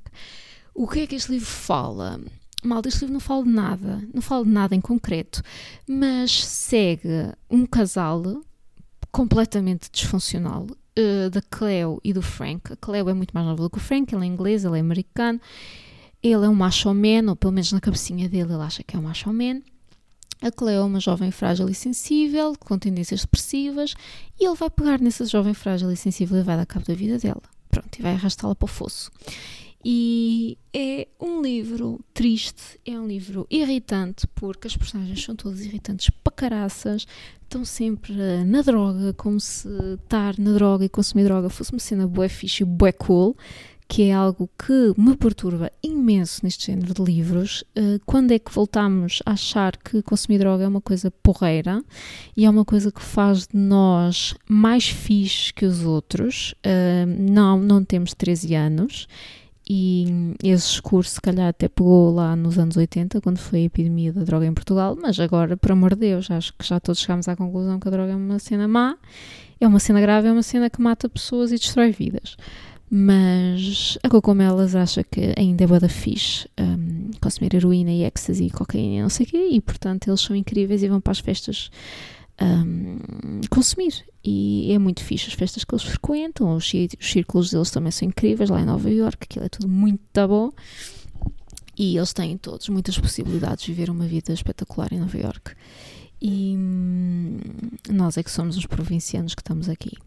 O 0.74 0.88
que 0.88 1.00
é 1.00 1.06
que 1.06 1.14
este 1.14 1.32
livro 1.32 1.46
fala? 1.46 2.20
Mal, 2.64 2.82
este 2.86 3.00
livro 3.00 3.14
não 3.14 3.20
fala 3.20 3.44
de 3.44 3.50
nada, 3.50 4.08
não 4.12 4.22
fala 4.22 4.44
de 4.44 4.50
nada 4.50 4.74
em 4.74 4.80
concreto, 4.80 5.42
mas 5.86 6.44
segue 6.44 7.30
um 7.50 7.66
casal 7.66 8.22
completamente 9.12 9.90
disfuncional 9.90 10.66
uh, 10.98 11.30
da 11.30 11.42
Cleo 11.42 12.00
e 12.02 12.12
do 12.12 12.22
Frank. 12.22 12.72
A 12.72 12.76
Cleo 12.76 13.08
é 13.08 13.14
muito 13.14 13.32
mais 13.32 13.46
nova 13.46 13.62
do 13.62 13.70
que 13.70 13.78
o 13.78 13.80
Frank, 13.80 14.14
ele 14.14 14.24
é 14.24 14.26
inglês, 14.26 14.64
ele 14.64 14.78
é 14.78 14.80
americano, 14.80 15.40
ele 16.22 16.44
é 16.44 16.48
um 16.48 16.54
macho 16.54 16.92
man, 16.92 17.28
ou 17.28 17.36
pelo 17.36 17.52
menos 17.52 17.70
na 17.72 17.80
cabecinha 17.80 18.28
dele 18.28 18.52
ele 18.52 18.62
acha 18.62 18.82
que 18.82 18.96
é 18.96 18.98
um 18.98 19.02
macho 19.02 19.32
man. 19.32 19.60
A 20.40 20.50
Cleo 20.50 20.80
é 20.80 20.84
uma 20.84 21.00
jovem 21.00 21.30
frágil 21.30 21.68
e 21.68 21.74
sensível, 21.74 22.54
com 22.58 22.78
tendências 22.78 23.22
depressivas, 23.22 23.94
e 24.38 24.46
ele 24.46 24.54
vai 24.54 24.70
pegar 24.70 25.00
nessa 25.00 25.24
jovem 25.24 25.54
frágil 25.54 25.90
e 25.90 25.96
sensível 25.96 26.38
e 26.38 26.42
vai 26.42 26.56
dar 26.56 26.66
cabo 26.66 26.86
da 26.86 26.94
vida 26.94 27.18
dela. 27.18 27.42
Pronto, 27.70 27.98
e 27.98 28.02
vai 28.02 28.12
arrastá-la 28.12 28.54
para 28.54 28.64
o 28.64 28.68
fosso. 28.68 29.10
E 29.88 30.58
é 30.74 31.06
um 31.20 31.40
livro 31.40 32.00
triste, 32.12 32.78
é 32.84 32.98
um 32.98 33.06
livro 33.06 33.46
irritante, 33.48 34.26
porque 34.34 34.66
as 34.66 34.76
personagens 34.76 35.22
são 35.22 35.36
todas 35.36 35.60
irritantes 35.60 36.10
para 36.24 36.32
caraças, 36.32 37.06
estão 37.42 37.64
sempre 37.64 38.12
na 38.44 38.62
droga, 38.62 39.12
como 39.14 39.38
se 39.38 39.68
estar 39.94 40.36
na 40.38 40.52
droga 40.52 40.84
e 40.84 40.88
consumir 40.88 41.24
droga 41.24 41.48
fosse 41.48 41.72
uma 41.72 41.78
cena 41.78 42.06
bué 42.06 42.28
fixe 42.28 42.64
e 42.64 42.66
bué 42.66 42.90
cool 42.90 43.36
que 43.88 44.04
é 44.04 44.12
algo 44.12 44.48
que 44.58 44.92
me 44.96 45.16
perturba 45.16 45.70
imenso 45.82 46.40
neste 46.42 46.66
género 46.66 46.92
de 46.92 47.02
livros. 47.02 47.62
Uh, 47.76 48.00
quando 48.04 48.32
é 48.32 48.38
que 48.38 48.52
voltamos 48.52 49.22
a 49.24 49.32
achar 49.32 49.76
que 49.76 50.02
consumir 50.02 50.38
droga 50.38 50.64
é 50.64 50.68
uma 50.68 50.80
coisa 50.80 51.10
porreira 51.10 51.82
e 52.36 52.44
é 52.44 52.50
uma 52.50 52.64
coisa 52.64 52.90
que 52.90 53.02
faz 53.02 53.46
de 53.46 53.56
nós 53.56 54.34
mais 54.48 54.88
fixe 54.88 55.52
que 55.52 55.64
os 55.64 55.84
outros? 55.84 56.52
Uh, 56.64 57.06
não, 57.06 57.60
não 57.60 57.84
temos 57.84 58.12
13 58.14 58.54
anos. 58.54 59.06
E 59.68 60.06
esse 60.44 60.68
discurso, 60.68 61.14
se 61.14 61.20
calhar, 61.20 61.48
até 61.48 61.68
pegou 61.68 62.14
lá 62.14 62.36
nos 62.36 62.56
anos 62.56 62.76
80, 62.76 63.20
quando 63.20 63.38
foi 63.38 63.60
a 63.60 63.64
epidemia 63.64 64.12
da 64.12 64.22
droga 64.22 64.46
em 64.46 64.54
Portugal, 64.54 64.96
mas 65.00 65.18
agora, 65.18 65.56
por 65.56 65.72
amor 65.72 65.94
de 65.94 66.02
Deus, 66.02 66.30
acho 66.30 66.54
que 66.56 66.64
já 66.64 66.78
todos 66.78 67.00
chegámos 67.00 67.26
à 67.26 67.34
conclusão 67.34 67.80
que 67.80 67.88
a 67.88 67.90
droga 67.90 68.12
é 68.12 68.16
uma 68.16 68.38
cena 68.38 68.68
má, 68.68 68.96
é 69.60 69.66
uma 69.66 69.80
cena 69.80 70.00
grave, 70.00 70.28
é 70.28 70.32
uma 70.32 70.44
cena 70.44 70.70
que 70.70 70.80
mata 70.80 71.08
pessoas 71.08 71.50
e 71.50 71.56
destrói 71.56 71.90
vidas. 71.90 72.36
Mas 72.98 73.98
a 74.02 74.08
Cocomelas 74.08 74.74
acha 74.74 75.04
que 75.04 75.34
ainda 75.36 75.64
é 75.64 75.66
bada 75.66 75.86
fixe 75.86 76.48
um, 76.58 77.10
consumir 77.20 77.54
heroína 77.54 77.90
e 77.90 78.04
ecstasy 78.04 78.46
e 78.46 78.50
cocaína 78.50 79.02
não 79.02 79.10
sei 79.10 79.26
o 79.26 79.28
quê, 79.28 79.48
e 79.52 79.60
portanto 79.60 80.08
eles 80.08 80.22
são 80.22 80.34
incríveis 80.34 80.82
e 80.82 80.88
vão 80.88 80.98
para 80.98 81.10
as 81.10 81.18
festas 81.18 81.70
um, 82.40 82.98
consumir. 83.50 84.02
E 84.24 84.72
é 84.72 84.78
muito 84.78 85.04
fixe 85.04 85.28
as 85.28 85.34
festas 85.34 85.62
que 85.62 85.74
eles 85.74 85.84
frequentam, 85.84 86.56
os, 86.56 86.64
os 86.64 87.10
círculos 87.10 87.50
deles 87.50 87.70
também 87.70 87.92
são 87.92 88.08
incríveis 88.08 88.48
lá 88.48 88.62
em 88.62 88.64
Nova 88.64 88.90
York, 88.90 89.18
aquilo 89.20 89.44
é 89.44 89.50
tudo 89.50 89.68
muito 89.68 90.26
bom. 90.26 90.50
E 91.76 91.98
eles 91.98 92.14
têm 92.14 92.38
todos 92.38 92.66
muitas 92.70 92.98
possibilidades 92.98 93.62
de 93.66 93.74
viver 93.74 93.90
uma 93.90 94.06
vida 94.06 94.32
espetacular 94.32 94.90
em 94.94 95.00
Nova 95.00 95.18
York. 95.18 95.52
E 96.18 96.54
hum, 96.56 97.38
nós 97.90 98.16
é 98.16 98.22
que 98.22 98.30
somos 98.30 98.56
os 98.56 98.64
provincianos 98.64 99.34
que 99.34 99.42
estamos 99.42 99.68
aqui. 99.68 99.98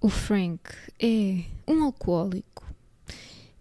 O 0.00 0.08
Frank 0.08 0.62
é 0.98 1.44
um 1.68 1.84
alcoólico. 1.84 2.64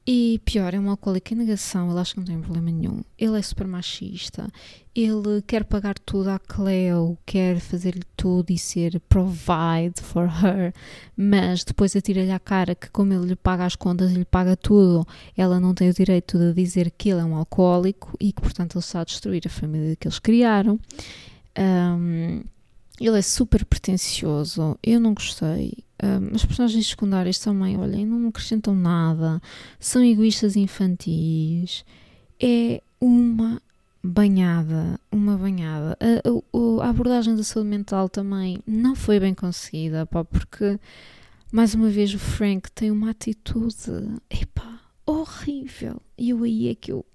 E 0.08 0.40
pior, 0.44 0.74
é 0.74 0.80
um 0.80 0.90
alcoólico 0.90 1.34
em 1.34 1.38
negação, 1.38 1.92
ele 1.92 2.00
acha 2.00 2.14
que 2.14 2.20
não 2.20 2.26
tem 2.26 2.40
problema 2.40 2.72
nenhum. 2.72 3.02
Ele 3.18 3.38
é 3.38 3.42
super 3.42 3.68
machista, 3.68 4.48
ele 4.96 5.42
quer 5.46 5.66
pagar 5.66 6.00
tudo 6.00 6.30
à 6.30 6.40
Cleo, 6.40 7.18
quer 7.26 7.60
fazer-lhe 7.60 8.04
tudo 8.16 8.52
e 8.52 8.58
ser 8.58 9.00
provide 9.02 10.02
for 10.02 10.28
her, 10.28 10.74
mas 11.16 11.64
depois 11.64 11.96
atira-lhe 11.96 12.32
à 12.32 12.40
cara 12.40 12.74
que, 12.74 12.90
como 12.90 13.14
ele 13.14 13.28
lhe 13.28 13.36
paga 13.36 13.66
as 13.66 13.76
contas 13.76 14.12
e 14.12 14.16
lhe 14.16 14.26
paga 14.26 14.56
tudo, 14.56 15.06
ela 15.38 15.60
não 15.60 15.76
tem 15.76 15.90
o 15.90 15.94
direito 15.94 16.40
de 16.40 16.54
dizer 16.54 16.90
que 16.90 17.10
ele 17.10 17.20
é 17.20 17.26
um 17.26 17.36
alcoólico 17.36 18.16
e 18.20 18.32
que, 18.32 18.42
portanto, 18.42 18.78
ele 18.78 18.84
está 18.84 19.02
a 19.02 19.04
destruir 19.04 19.44
a 19.46 19.50
família 19.50 19.96
que 19.96 20.08
eles 20.08 20.20
criaram. 20.20 20.80
Um, 21.60 22.42
ele 23.00 23.18
é 23.18 23.22
super 23.22 23.64
pretencioso, 23.66 24.78
eu 24.84 25.00
não 25.00 25.14
gostei. 25.14 25.74
Um, 26.04 26.36
as 26.36 26.46
personagens 26.46 26.88
secundárias 26.88 27.40
também, 27.40 27.78
olhem, 27.78 28.06
não 28.06 28.28
acrescentam 28.28 28.76
nada, 28.76 29.42
são 29.80 30.04
egoístas 30.04 30.56
infantis. 30.56 31.86
É 32.42 32.82
uma 33.00 33.62
banhada, 34.04 35.00
uma 35.12 35.38
banhada. 35.38 35.98
A, 36.00 36.30
a, 36.30 36.86
a, 36.86 36.90
abordagem 36.90 37.36
da 37.36 37.44
saúde 37.44 37.70
mental 37.70 38.10
também 38.10 38.62
não 38.68 38.96
foi 38.96 39.20
bem 39.20 39.34
conseguida, 39.34 40.06
pá, 40.06 40.24
porque 40.26 40.80
mais 41.52 41.74
uma 41.74 41.90
vez 41.90 42.14
o 42.14 42.20
Frank 42.20 42.72
tem 42.72 42.92
uma 42.92 43.12
atitude, 43.12 43.76
epá, 44.30 44.82
horrível. 45.06 46.02
E 46.18 46.30
eu 46.32 46.44
aí 46.44 46.70
é 46.70 46.76
que 46.76 46.92
eu, 46.92 47.06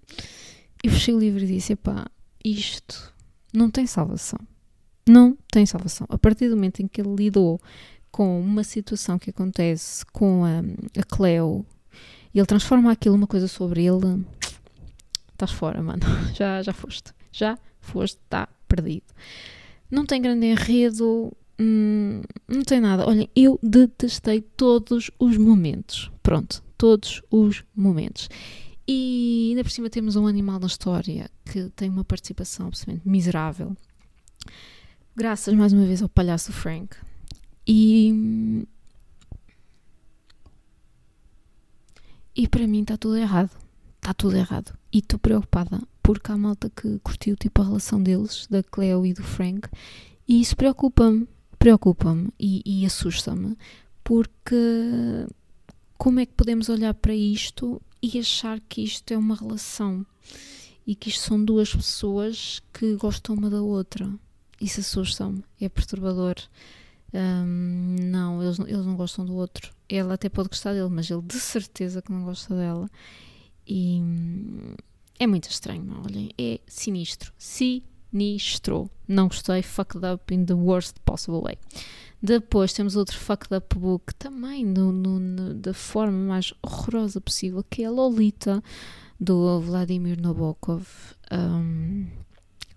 eu 0.83 0.91
fechei 0.91 1.14
o 1.14 1.19
livro 1.19 1.43
e 1.43 1.47
disse, 1.47 1.75
epá, 1.75 2.07
isto 2.43 3.12
não 3.53 3.71
tem 3.71 3.87
salvação 3.87 4.38
não 5.06 5.37
tem 5.50 5.66
salvação. 5.66 6.06
A 6.11 6.18
partir 6.18 6.49
do 6.49 6.56
momento 6.56 6.80
em 6.80 6.88
que 6.88 7.00
ele 7.00 7.14
lidou 7.14 7.61
com 8.11 8.40
uma 8.40 8.62
situação 8.64 9.18
que 9.18 9.30
acontece 9.30 10.04
com 10.06 10.44
a, 10.44 10.61
a 11.00 11.02
Cleo 11.02 11.66
e 12.32 12.38
ele 12.38 12.46
transforma 12.46 12.90
aquilo 12.90 13.16
numa 13.16 13.26
coisa 13.26 13.49
sobre 13.49 13.84
ele, 13.84 14.25
estás 15.32 15.52
fora, 15.52 15.82
mano. 15.82 16.02
Já, 16.34 16.62
já 16.62 16.73
foste. 16.73 17.12
Já 17.32 17.58
foste, 17.80 18.18
está 18.25 18.49
perdido. 18.68 19.04
Não 19.90 20.06
tem 20.06 20.23
grande 20.23 20.46
enredo, 20.46 21.32
hum, 21.61 22.23
não 22.49 22.62
tem 22.62 22.80
nada. 22.80 23.06
Olhem, 23.06 23.28
eu 23.37 23.58
detestei 23.62 24.40
todos 24.40 25.11
os 25.18 25.37
momentos. 25.37 26.11
Pronto, 26.23 26.62
todos 26.78 27.23
os 27.30 27.62
momentos. 27.75 28.28
E 28.87 29.49
ainda 29.50 29.64
por 29.64 29.70
cima 29.70 29.90
temos 29.90 30.16
um 30.16 30.26
animal 30.26 30.58
na 30.61 30.66
história 30.66 31.30
que 31.44 31.70
tem 31.70 31.88
uma 31.88 32.04
participação 32.04 32.66
absolutamente 32.66 33.08
miserável 33.08 33.76
graças 35.16 35.54
mais 35.54 35.73
uma 35.73 35.87
vez 35.87 36.02
ao 36.02 36.09
palhaço 36.09 36.52
Frank. 36.52 36.97
E. 37.66 38.66
E 42.37 42.49
para 42.49 42.66
mim 42.66 42.83
está 42.83 42.97
tudo 42.97 43.16
errado. 43.16 43.50
Está 43.97 44.12
tudo 44.12 44.37
errado. 44.37 44.76
E 44.92 44.99
estou 44.99 45.18
preocupada 45.18 45.80
porque 46.04 46.30
há 46.30 46.37
malta 46.37 46.68
que 46.68 46.99
curtiu 46.99 47.35
tipo 47.35 47.62
a 47.62 47.64
relação 47.64 48.00
deles, 48.00 48.47
da 48.50 48.62
Cleo 48.62 49.06
e 49.06 49.14
do 49.14 49.23
Frank, 49.23 49.66
e 50.28 50.38
isso 50.38 50.54
preocupa-me, 50.54 51.26
preocupa-me 51.59 52.28
e, 52.38 52.62
e 52.66 52.85
assusta-me, 52.85 53.56
porque 54.04 55.26
como 55.97 56.21
é 56.21 56.26
que 56.26 56.35
podemos 56.35 56.68
olhar 56.68 56.92
para 56.92 57.14
isto 57.14 57.80
e 58.02 58.18
achar 58.18 58.61
que 58.68 58.83
isto 58.83 59.11
é 59.12 59.16
uma 59.16 59.35
relação 59.35 60.04
e 60.87 60.94
que 60.94 61.09
isto 61.09 61.23
são 61.23 61.42
duas 61.42 61.75
pessoas 61.75 62.61
que 62.71 62.97
gostam 62.97 63.35
uma 63.35 63.49
da 63.49 63.62
outra? 63.62 64.06
Isso 64.64 64.80
assusta-me, 64.80 65.44
é 65.61 65.68
perturbador. 65.68 66.37
Um, 67.12 67.97
não, 68.00 68.42
eles, 68.42 68.59
eles 68.61 68.87
não 68.87 68.97
gostam 68.97 69.23
do 69.23 69.35
outro. 69.35 69.71
Ela 69.87 70.14
até 70.14 70.30
pode 70.30 70.49
gostar 70.49 70.73
dele, 70.73 70.88
mas 70.88 71.11
ele 71.11 71.21
de 71.21 71.38
certeza 71.38 72.00
que 72.00 72.11
não 72.11 72.25
gosta 72.25 72.54
dela. 72.54 72.88
E 73.66 74.00
é 75.18 75.26
muito 75.26 75.50
estranho, 75.50 76.02
olhem, 76.02 76.30
é 76.38 76.61
sinistro. 76.66 77.30
Sinistro. 77.37 78.90
Não 79.06 79.28
gostei, 79.28 79.61
fucked 79.61 80.00
up 80.02 80.33
in 80.33 80.47
the 80.47 80.54
worst 80.54 80.97
possible 81.04 81.42
way. 81.42 81.59
Depois 82.23 82.73
temos 82.73 82.97
outro 82.97 83.18
fucked 83.18 83.54
up 83.54 83.78
book, 83.78 84.14
também 84.14 84.64
no, 84.64 84.90
no, 84.90 85.21
no, 85.21 85.52
da 85.52 85.75
forma 85.75 86.16
mais 86.16 86.54
horrorosa 86.62 87.21
possível, 87.21 87.62
que 87.68 87.83
é 87.83 87.87
a 87.87 87.90
Lolita, 87.90 88.64
do 89.21 89.61
Vladimir 89.61 90.18
Nabokov. 90.18 90.87
Um, 91.30 92.06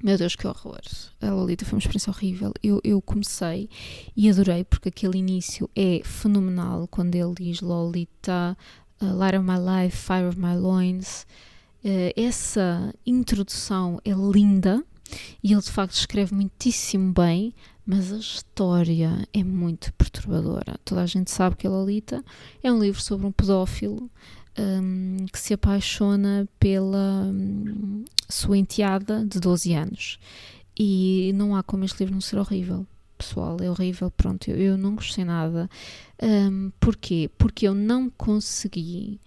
meu 0.03 0.17
Deus, 0.17 0.35
que 0.35 0.45
horror. 0.45 0.81
A 1.21 1.29
Lolita 1.31 1.65
foi 1.65 1.75
uma 1.75 1.79
experiência 1.79 2.11
horrível. 2.11 2.53
Eu, 2.61 2.79
eu 2.83 3.01
comecei 3.01 3.69
e 4.15 4.29
adorei, 4.29 4.63
porque 4.63 4.89
aquele 4.89 5.17
início 5.17 5.69
é 5.75 6.01
fenomenal, 6.03 6.87
quando 6.87 7.15
ele 7.15 7.33
diz 7.33 7.61
Lolita, 7.61 8.55
uh, 9.01 9.15
Light 9.15 9.35
of 9.35 9.45
My 9.45 9.57
Life, 9.57 9.97
Fire 9.97 10.27
of 10.27 10.39
My 10.39 10.55
Loins. 10.55 11.25
Uh, 11.83 12.13
essa 12.15 12.93
introdução 13.05 13.99
é 14.05 14.11
linda 14.11 14.83
e 15.41 15.53
ele 15.53 15.61
de 15.61 15.71
facto 15.71 15.93
escreve 15.93 16.35
muitíssimo 16.35 17.13
bem, 17.13 17.53
mas 17.85 18.11
a 18.11 18.17
história 18.17 19.27
é 19.33 19.43
muito 19.43 19.93
perturbadora. 19.93 20.77
Toda 20.83 21.01
a 21.01 21.05
gente 21.05 21.31
sabe 21.31 21.55
que 21.55 21.65
a 21.65 21.69
Lolita 21.69 22.23
é 22.61 22.71
um 22.71 22.79
livro 22.79 23.01
sobre 23.01 23.25
um 23.25 23.31
pedófilo 23.31 24.11
um, 24.57 25.25
que 25.31 25.39
se 25.39 25.53
apaixona 25.53 26.47
pela 26.59 27.25
um, 27.25 28.03
sua 28.27 28.57
enteada 28.57 29.25
de 29.25 29.39
12 29.39 29.73
anos. 29.73 30.19
E 30.77 31.31
não 31.35 31.55
há 31.55 31.63
como 31.63 31.83
este 31.85 31.99
livro 31.99 32.13
não 32.13 32.21
ser 32.21 32.37
horrível. 32.37 32.85
Pessoal, 33.17 33.57
é 33.61 33.69
horrível. 33.69 34.11
Pronto, 34.11 34.49
eu, 34.49 34.57
eu 34.57 34.77
não 34.77 34.95
gostei 34.95 35.25
nada. 35.25 35.69
Um, 36.21 36.71
porquê? 36.79 37.29
Porque 37.37 37.67
eu 37.67 37.73
não 37.73 38.09
consegui 38.09 39.19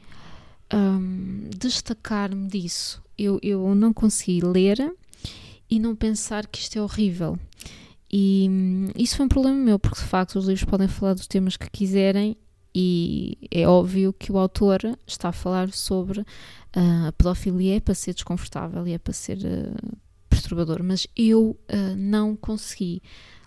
um, 0.73 1.49
destacar-me 1.57 2.49
disso. 2.49 3.03
Eu, 3.19 3.39
eu 3.43 3.75
não 3.75 3.93
consegui 3.93 4.41
ler 4.41 4.95
e 5.69 5.79
não 5.79 5.95
pensar 5.95 6.47
que 6.47 6.61
isto 6.61 6.79
é 6.79 6.83
horrível. 6.83 7.39
E 8.13 8.49
hum, 8.51 8.89
isso 8.97 9.17
foi 9.17 9.27
um 9.27 9.29
problema 9.29 9.57
meu, 9.57 9.79
porque 9.79 10.01
de 10.01 10.07
facto 10.07 10.37
os 10.37 10.47
livros 10.47 10.65
podem 10.65 10.89
falar 10.89 11.15
dos 11.15 11.27
temas 11.27 11.57
que 11.57 11.71
quiserem 11.71 12.37
e 12.75 13.37
é 13.51 13.67
óbvio 13.67 14.13
que 14.13 14.31
o 14.31 14.39
autor 14.39 14.81
está 15.07 15.31
a 15.31 15.33
falar 15.33 15.73
sobre 15.73 16.21
uh, 16.21 17.09
a 17.09 17.13
pedofilia 17.13 17.77
é 17.77 17.81
para 17.81 17.95
ser 17.95 18.15
desconfortável 18.15 18.87
e 18.87 18.93
é 18.93 18.99
para 18.99 19.13
ser 19.13 19.39
uh, 19.39 19.97
perturbador, 20.29 20.83
mas 20.83 21.07
eu 21.17 21.51
uh, 21.51 21.97
não 21.97 22.37
consegui 22.37 23.03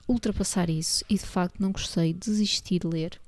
ultrapassar 0.07 0.69
isso 0.69 1.03
e 1.09 1.15
de 1.15 1.25
facto 1.25 1.59
não 1.59 1.71
gostei, 1.71 2.13
desisti 2.13 2.79
de 2.79 2.87
ler 2.87 3.19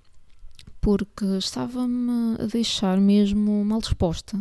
porque 0.82 1.26
estava-me 1.38 2.36
a 2.40 2.46
deixar 2.46 3.00
mesmo 3.00 3.66
mal 3.66 3.80
disposta, 3.80 4.40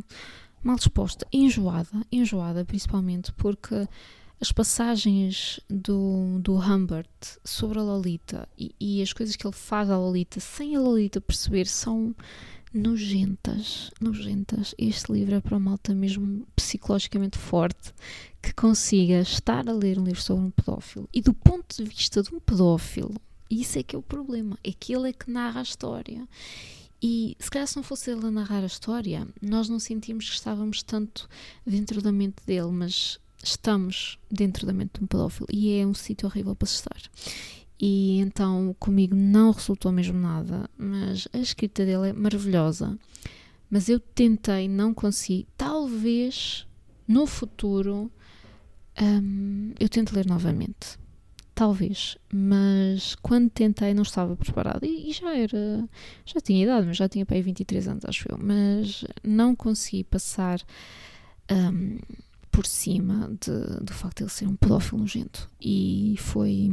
mal 0.62 0.76
disposta, 0.76 1.26
enjoada, 1.32 2.04
enjoada 2.12 2.64
principalmente 2.64 3.32
porque 3.32 3.88
as 4.40 4.52
passagens 4.52 5.60
do, 5.68 6.38
do 6.40 6.54
Humbert 6.54 7.08
sobre 7.44 7.78
a 7.78 7.82
Lolita 7.82 8.48
e, 8.58 8.74
e, 8.78 9.02
as 9.02 9.12
coisas 9.12 9.36
que 9.36 9.46
ele 9.46 9.54
faz 9.54 9.90
à 9.90 9.96
Lolita 9.96 10.40
sem 10.40 10.76
a 10.76 10.80
Lolita 10.80 11.20
perceber 11.20 11.66
são 11.66 12.14
nojentas, 12.72 13.90
nojentas. 14.00 14.74
Este 14.76 15.12
livro 15.12 15.36
é 15.36 15.40
para 15.40 15.56
uma 15.56 15.70
malta 15.70 15.94
mesmo 15.94 16.46
psicologicamente 16.56 17.38
forte 17.38 17.94
que 18.42 18.52
consiga 18.52 19.20
estar 19.20 19.68
a 19.68 19.72
ler 19.72 19.98
um 19.98 20.04
livro 20.04 20.20
sobre 20.20 20.44
um 20.44 20.50
pedófilo 20.50 21.08
e 21.12 21.22
do 21.22 21.32
ponto 21.32 21.76
de 21.76 21.84
vista 21.84 22.22
de 22.22 22.34
um 22.34 22.40
pedófilo 22.40 23.14
isso 23.50 23.78
é 23.78 23.82
que 23.82 23.94
é 23.94 23.98
o 23.98 24.02
problema, 24.02 24.58
é 24.64 24.72
que 24.72 24.94
ele 24.94 25.10
é 25.10 25.12
que 25.12 25.30
narra 25.30 25.60
a 25.60 25.62
história. 25.62 26.26
E 27.02 27.36
se 27.38 27.50
calhar 27.50 27.68
se 27.68 27.76
não 27.76 27.82
fosse 27.82 28.10
ele 28.10 28.26
a 28.26 28.30
narrar 28.30 28.62
a 28.62 28.66
história, 28.66 29.28
nós 29.40 29.68
não 29.68 29.78
sentimos 29.78 30.28
que 30.28 30.34
estávamos 30.34 30.82
tanto 30.82 31.28
dentro 31.66 32.00
da 32.00 32.10
mente 32.10 32.44
dele, 32.46 32.70
mas 32.72 33.20
estamos 33.44 34.18
dentro 34.30 34.66
da 34.66 34.72
mente 34.72 34.98
de 34.98 35.04
um 35.04 35.06
pedófilo 35.06 35.46
e 35.52 35.78
é 35.78 35.86
um 35.86 35.94
sítio 35.94 36.26
horrível 36.26 36.54
para 36.56 36.66
se 36.66 36.74
estar. 36.74 37.00
E 37.78 38.18
então 38.18 38.74
comigo 38.78 39.14
não 39.14 39.50
resultou 39.50 39.92
mesmo 39.92 40.18
nada, 40.18 40.68
mas 40.76 41.28
a 41.32 41.38
escrita 41.38 41.84
dele 41.84 42.08
é 42.08 42.12
maravilhosa. 42.12 42.98
Mas 43.70 43.88
eu 43.88 43.98
tentei, 43.98 44.68
não 44.68 44.94
consegui. 44.94 45.46
Talvez 45.56 46.66
no 47.06 47.26
futuro 47.26 48.10
um, 49.00 49.72
eu 49.78 49.88
tente 49.88 50.14
ler 50.14 50.26
novamente 50.26 50.98
Talvez, 51.54 52.18
mas 52.32 53.14
quando 53.14 53.48
tentei 53.48 53.94
não 53.94 54.02
estava 54.02 54.34
preparada 54.34 54.84
e, 54.84 55.10
e, 55.10 55.12
já 55.12 55.36
era, 55.36 55.88
já 56.26 56.40
tinha 56.40 56.64
idade, 56.64 56.84
mas 56.84 56.96
já 56.96 57.08
tinha 57.08 57.24
para 57.24 57.36
aí 57.36 57.42
23 57.42 57.86
anos, 57.86 58.04
acho 58.04 58.26
eu, 58.28 58.36
mas 58.36 59.04
não 59.22 59.54
consegui 59.54 60.02
passar 60.02 60.60
um, 61.48 61.98
por 62.54 62.66
cima 62.66 63.36
de, 63.40 63.84
do 63.84 63.92
facto 63.92 64.18
de 64.18 64.22
ele 64.24 64.30
ser 64.30 64.46
um 64.46 64.54
pedófilo 64.54 65.00
nojento 65.00 65.50
e 65.60 66.14
foi, 66.18 66.70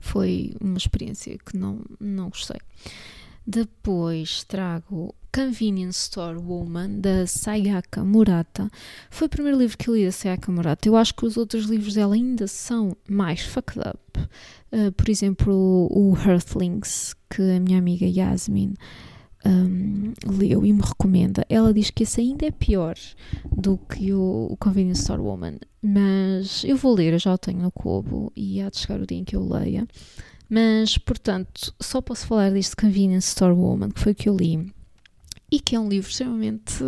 foi 0.00 0.56
uma 0.58 0.78
experiência 0.78 1.36
que 1.36 1.58
não, 1.58 1.82
não 2.00 2.30
gostei. 2.30 2.58
Depois 3.46 4.44
trago 4.44 5.14
Convenience 5.32 6.00
Store 6.04 6.38
Woman, 6.38 7.00
da 7.00 7.26
Sayaka 7.26 8.02
Murata. 8.02 8.70
Foi 9.10 9.26
o 9.26 9.30
primeiro 9.30 9.58
livro 9.58 9.76
que 9.76 9.90
li 9.90 10.06
da 10.06 10.10
Sayaka 10.10 10.50
Murata. 10.50 10.88
Eu 10.88 10.96
acho 10.96 11.14
que 11.14 11.26
os 11.26 11.36
outros 11.36 11.66
livros 11.66 11.92
dela 11.92 12.14
ainda 12.14 12.46
são 12.46 12.96
mais 13.06 13.42
fucked 13.42 13.78
up. 13.78 14.28
Uh, 14.72 14.90
por 14.92 15.10
exemplo, 15.10 15.88
o 15.90 16.16
Earthlings, 16.16 17.14
que 17.28 17.42
a 17.42 17.60
minha 17.60 17.78
amiga 17.78 18.06
Yasmin 18.06 18.74
um, 19.46 20.12
leu 20.26 20.66
e 20.66 20.72
me 20.72 20.82
recomenda. 20.82 21.44
Ela 21.48 21.72
diz 21.72 21.90
que 21.90 22.02
esse 22.02 22.20
ainda 22.20 22.46
é 22.46 22.50
pior 22.50 22.96
do 23.50 23.78
que 23.78 24.12
o, 24.12 24.48
o 24.50 24.56
Convenience 24.56 25.02
Store 25.02 25.20
Woman. 25.20 25.58
Mas 25.80 26.64
eu 26.64 26.76
vou 26.76 26.94
ler, 26.94 27.12
eu 27.12 27.18
já 27.18 27.32
o 27.32 27.38
tenho 27.38 27.60
no 27.60 27.70
Kobo 27.70 28.32
e 28.34 28.60
há 28.60 28.68
de 28.68 28.78
chegar 28.78 29.00
o 29.00 29.06
dia 29.06 29.18
em 29.18 29.24
que 29.24 29.36
eu 29.36 29.46
leia. 29.46 29.86
Mas, 30.48 30.98
portanto, 30.98 31.74
só 31.80 32.00
posso 32.00 32.26
falar 32.26 32.50
deste 32.50 32.76
Convenience 32.76 33.28
Store 33.28 33.54
Woman, 33.54 33.90
que 33.90 34.00
foi 34.00 34.12
o 34.12 34.14
que 34.14 34.28
eu 34.28 34.36
li 34.36 34.72
e 35.50 35.60
que 35.60 35.76
é 35.76 35.80
um 35.80 35.88
livro 35.88 36.10
extremamente 36.10 36.84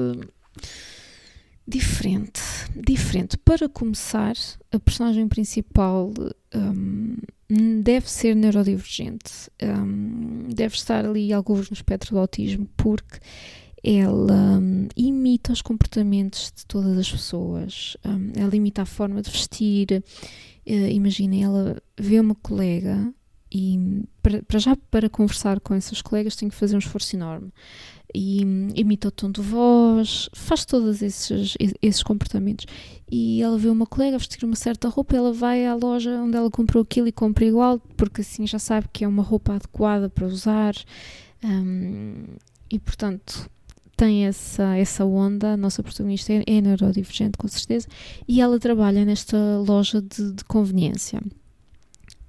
diferente. 1.67 2.41
Diferente. 2.75 3.37
Para 3.37 3.69
começar, 3.69 4.35
a 4.73 4.79
personagem 4.79 5.29
principal 5.29 6.13
um, 6.55 7.17
deve 7.51 8.11
ser 8.11 8.37
neurodivergente, 8.37 9.51
um, 9.63 10.49
deve 10.55 10.75
estar 10.75 11.05
ali 11.07 11.33
alguns 11.33 11.71
no 11.71 11.75
espectro 11.75 12.13
do 12.13 12.19
autismo, 12.19 12.69
porque 12.77 13.19
ela 13.83 14.59
um, 14.59 14.89
imita 14.97 15.53
os 15.53 15.63
comportamentos 15.63 16.53
de 16.55 16.67
todas 16.67 16.99
as 16.99 17.11
pessoas, 17.11 17.97
hum, 18.05 18.33
ela 18.37 18.55
imita 18.55 18.83
a 18.83 18.87
forma 18.87 19.23
de 19.23 19.31
vestir. 19.31 20.03
Uh, 20.67 20.89
Imaginem, 20.91 21.45
ela 21.45 21.83
vê 21.99 22.21
uma 22.21 22.35
colega 22.35 23.13
e 23.51 24.05
para, 24.23 24.43
para, 24.43 24.59
já 24.59 24.77
para 24.91 25.09
conversar 25.09 25.59
com 25.61 25.73
essas 25.73 26.03
colegas 26.03 26.37
tem 26.37 26.51
que 26.51 26.55
fazer 26.55 26.77
um 26.77 26.81
esforço 26.81 27.17
enorme 27.17 27.51
e 28.15 28.41
imita 28.75 29.09
o 29.09 29.11
tom 29.11 29.31
de 29.31 29.41
voz, 29.41 30.29
faz 30.33 30.65
todos 30.65 31.03
esses, 31.03 31.57
esses 31.83 32.03
comportamentos. 32.03 32.67
E 33.11 33.43
ela 33.43 33.59
vê 33.59 33.69
uma 33.69 33.87
colega 33.87 34.19
vestir 34.19 34.45
uma 34.45 34.57
certa 34.57 34.89
roupa, 34.89 35.17
ela 35.17 35.33
vai 35.33 35.67
à 35.67 35.75
loja 35.75 36.11
onde 36.21 36.37
ela 36.37 36.51
comprou 36.51 36.83
aquilo 36.83 37.09
e 37.09 37.13
compra 37.13 37.45
igual, 37.45 37.81
porque 37.97 38.21
assim 38.23 38.47
já 38.47 38.59
sabe 38.59 38.89
que 38.93 39.05
é 39.05 39.09
uma 39.09 39.23
roupa 39.23 39.55
adequada 39.55 40.09
para 40.09 40.27
usar. 40.27 40.75
Um, 41.45 42.25
e 42.71 42.79
portanto 42.79 43.49
tem 43.97 44.27
essa, 44.27 44.77
essa 44.77 45.05
onda, 45.05 45.55
a 45.55 45.57
nossa 45.57 45.83
protagonista 45.83 46.33
é, 46.33 46.45
é 46.47 46.61
neurodivergente 46.61 47.37
com 47.37 47.49
certeza, 47.49 47.89
e 48.29 48.41
ela 48.41 48.59
trabalha 48.59 49.05
nesta 49.05 49.37
loja 49.67 50.01
de, 50.01 50.33
de 50.33 50.45
conveniência. 50.45 51.21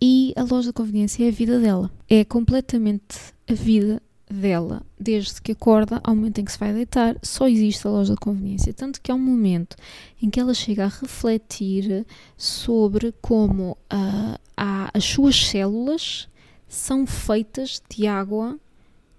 E 0.01 0.33
a 0.35 0.43
loja 0.43 0.69
de 0.69 0.73
conveniência 0.73 1.25
é 1.25 1.27
a 1.27 1.31
vida 1.31 1.59
dela. 1.59 1.91
É 2.09 2.23
completamente 2.23 3.17
a 3.47 3.53
vida 3.53 4.01
dela, 4.29 4.83
desde 4.99 5.41
que 5.41 5.53
acorda 5.53 5.99
ao 6.03 6.15
momento 6.15 6.39
em 6.39 6.45
que 6.45 6.51
se 6.51 6.59
vai 6.59 6.71
deitar, 6.71 7.17
só 7.23 7.47
existe 7.47 7.87
a 7.87 7.89
loja 7.89 8.13
de 8.13 8.19
conveniência. 8.19 8.73
Tanto 8.73 9.01
que 9.01 9.11
há 9.11 9.15
um 9.15 9.19
momento 9.19 9.75
em 10.21 10.29
que 10.29 10.39
ela 10.39 10.53
chega 10.53 10.85
a 10.85 10.87
refletir 10.87 12.05
sobre 12.37 13.11
como 13.21 13.71
uh, 13.91 14.39
as 14.55 15.03
suas 15.03 15.35
células 15.35 16.29
são 16.67 17.07
feitas 17.07 17.81
de 17.89 18.05
água 18.05 18.59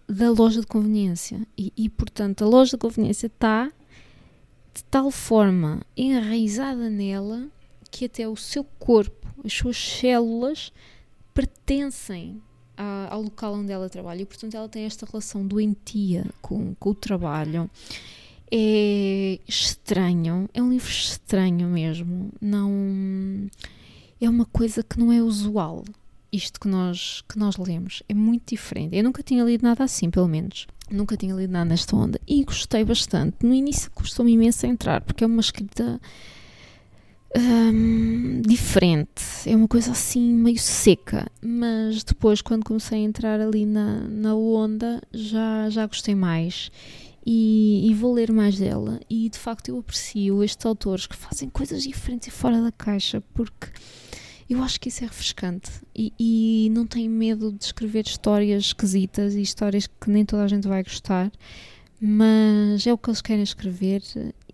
da 0.08 0.30
loja 0.30 0.60
de 0.60 0.66
conveniência. 0.66 1.44
E, 1.58 1.72
e 1.76 1.88
portanto, 1.88 2.44
a 2.44 2.48
loja 2.48 2.72
de 2.72 2.78
conveniência 2.78 3.26
está 3.26 3.70
de 4.72 4.84
tal 4.84 5.10
forma 5.10 5.80
enraizada 5.96 6.88
nela 6.88 7.48
que 7.90 8.04
até 8.04 8.28
o 8.28 8.36
seu 8.36 8.62
corpo, 8.62 9.26
as 9.44 9.52
suas 9.52 9.76
células 9.76 10.72
pertencem 11.34 12.40
a, 12.80 13.08
ao 13.10 13.20
local 13.20 13.54
onde 13.54 13.70
ela 13.70 13.90
trabalha 13.90 14.22
e, 14.22 14.26
portanto, 14.26 14.56
ela 14.56 14.68
tem 14.68 14.84
esta 14.84 15.04
relação 15.04 15.46
doentia 15.46 16.24
com, 16.40 16.74
com 16.76 16.90
o 16.90 16.94
trabalho. 16.94 17.70
É 18.50 19.38
estranho, 19.46 20.48
é 20.54 20.62
um 20.62 20.70
livro 20.70 20.88
estranho 20.88 21.68
mesmo. 21.68 22.30
Não 22.40 23.50
é 24.18 24.28
uma 24.28 24.46
coisa 24.46 24.82
que 24.82 24.98
não 24.98 25.12
é 25.12 25.22
usual. 25.22 25.84
Isto 26.32 26.60
que 26.60 26.68
nós, 26.68 27.22
que 27.28 27.38
nós 27.38 27.56
lemos 27.56 28.02
é 28.08 28.14
muito 28.14 28.50
diferente. 28.50 28.96
Eu 28.96 29.04
nunca 29.04 29.22
tinha 29.22 29.44
lido 29.44 29.62
nada 29.62 29.84
assim, 29.84 30.10
pelo 30.10 30.28
menos. 30.28 30.66
Nunca 30.90 31.16
tinha 31.16 31.34
lido 31.34 31.52
nada 31.52 31.66
nesta 31.66 31.94
onda 31.94 32.18
e 32.26 32.42
gostei 32.44 32.82
bastante. 32.82 33.44
No 33.44 33.52
início 33.52 33.90
custou-me 33.90 34.32
imenso 34.32 34.64
a 34.64 34.68
entrar, 34.68 35.00
porque 35.02 35.22
é 35.22 35.26
uma 35.26 35.40
escrita 35.40 36.00
diferente, 38.46 39.22
é 39.46 39.54
uma 39.54 39.68
coisa 39.68 39.92
assim 39.92 40.32
meio 40.32 40.58
seca, 40.58 41.30
mas 41.40 42.02
depois, 42.02 42.42
quando 42.42 42.64
comecei 42.64 42.98
a 42.98 43.02
entrar 43.02 43.40
ali 43.40 43.64
na, 43.64 44.00
na 44.08 44.34
onda, 44.34 45.00
já, 45.12 45.70
já 45.70 45.86
gostei 45.86 46.14
mais. 46.14 46.70
E, 47.24 47.88
e, 47.88 47.94
vou 47.94 48.14
ler 48.14 48.32
mais 48.32 48.58
dela. 48.58 48.98
E 49.08 49.28
de 49.28 49.38
facto 49.38 49.68
eu 49.68 49.78
aprecio 49.78 50.42
estes 50.42 50.64
autores 50.64 51.06
que 51.06 51.14
fazem 51.14 51.50
coisas 51.50 51.82
diferentes 51.82 52.28
e 52.28 52.30
fora 52.30 52.60
da 52.62 52.72
caixa, 52.72 53.22
porque 53.34 53.68
eu 54.48 54.62
acho 54.62 54.80
que 54.80 54.88
isso 54.88 55.04
é 55.04 55.06
refrescante 55.06 55.70
e, 55.94 56.12
e, 56.18 56.70
não 56.70 56.84
tenho 56.84 57.10
medo 57.10 57.52
de 57.52 57.62
escrever 57.62 58.04
histórias 58.04 58.64
esquisitas 58.64 59.34
e 59.34 59.42
histórias 59.42 59.86
que 59.86 60.10
nem 60.10 60.24
toda 60.24 60.42
a 60.42 60.48
gente 60.48 60.66
vai 60.66 60.82
gostar, 60.82 61.30
mas 62.00 62.84
é 62.84 62.92
o 62.92 62.98
que 62.98 63.10
eles 63.10 63.20
querem 63.20 63.42
escrever 63.44 64.02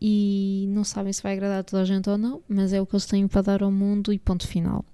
e 0.01 0.67
não 0.69 0.85
sabem 0.85 1.13
se 1.13 1.23
vai 1.23 1.33
agradar 1.33 1.61
a 1.61 1.65
toda 1.65 1.83
a 1.83 1.85
gente 1.85 2.09
ou 2.09 2.19
não, 2.19 2.43
mas 2.49 2.73
é 2.73 2.81
o 2.81 2.87
que 2.87 2.95
eles 2.95 3.07
têm 3.07 3.27
para 3.27 3.43
dar 3.43 3.63
ao 3.63 3.71
mundo 3.71 4.13
e 4.13 4.19
ponto 4.19 4.47
final. 4.47 4.85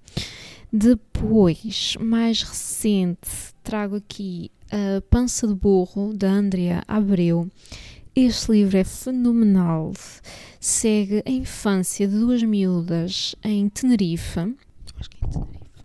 Depois, 0.71 1.95
mais 1.99 2.41
recente, 2.41 3.29
trago 3.63 3.97
aqui 3.97 4.51
a 4.71 5.01
Pança 5.01 5.47
de 5.47 5.53
Burro, 5.53 6.13
da 6.13 6.31
Andrea 6.31 6.83
Abreu. 6.87 7.47
Este 8.15 8.51
livro 8.51 8.77
é 8.77 8.83
fenomenal. 8.83 9.93
Segue 10.59 11.23
a 11.25 11.29
infância 11.29 12.07
de 12.07 12.17
duas 12.17 12.41
miúdas 12.41 13.35
em 13.43 13.69
Tenerife 13.69 14.55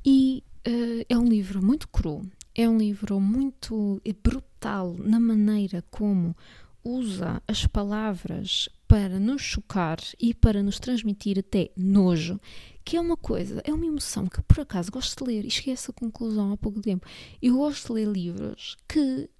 e 0.04 0.42
uh, 0.66 1.04
é 1.08 1.18
um 1.18 1.24
livro 1.24 1.62
muito 1.62 1.86
cru, 1.88 2.22
é 2.54 2.66
um 2.66 2.78
livro 2.78 3.20
muito 3.20 4.00
brutal 4.22 4.96
na 4.98 5.20
maneira 5.20 5.84
como 5.90 6.34
usa 6.82 7.42
as 7.46 7.66
palavras 7.66 8.68
para 8.98 9.20
nos 9.20 9.40
chocar 9.40 9.98
e 10.18 10.34
para 10.34 10.60
nos 10.60 10.80
transmitir 10.80 11.38
até 11.38 11.70
nojo, 11.76 12.40
que 12.84 12.96
é 12.96 13.00
uma 13.00 13.16
coisa, 13.16 13.62
é 13.64 13.72
uma 13.72 13.86
emoção 13.86 14.26
que 14.26 14.42
por 14.42 14.58
acaso 14.58 14.90
gosto 14.90 15.24
de 15.24 15.30
ler 15.30 15.44
e 15.44 15.50
cheguei 15.52 15.72
a 15.72 15.74
essa 15.74 15.92
conclusão 15.92 16.52
há 16.52 16.56
pouco 16.56 16.80
tempo. 16.80 17.06
Eu 17.40 17.58
gosto 17.58 17.86
de 17.86 17.92
ler 17.92 18.08
livros 18.08 18.76
que 18.88 19.30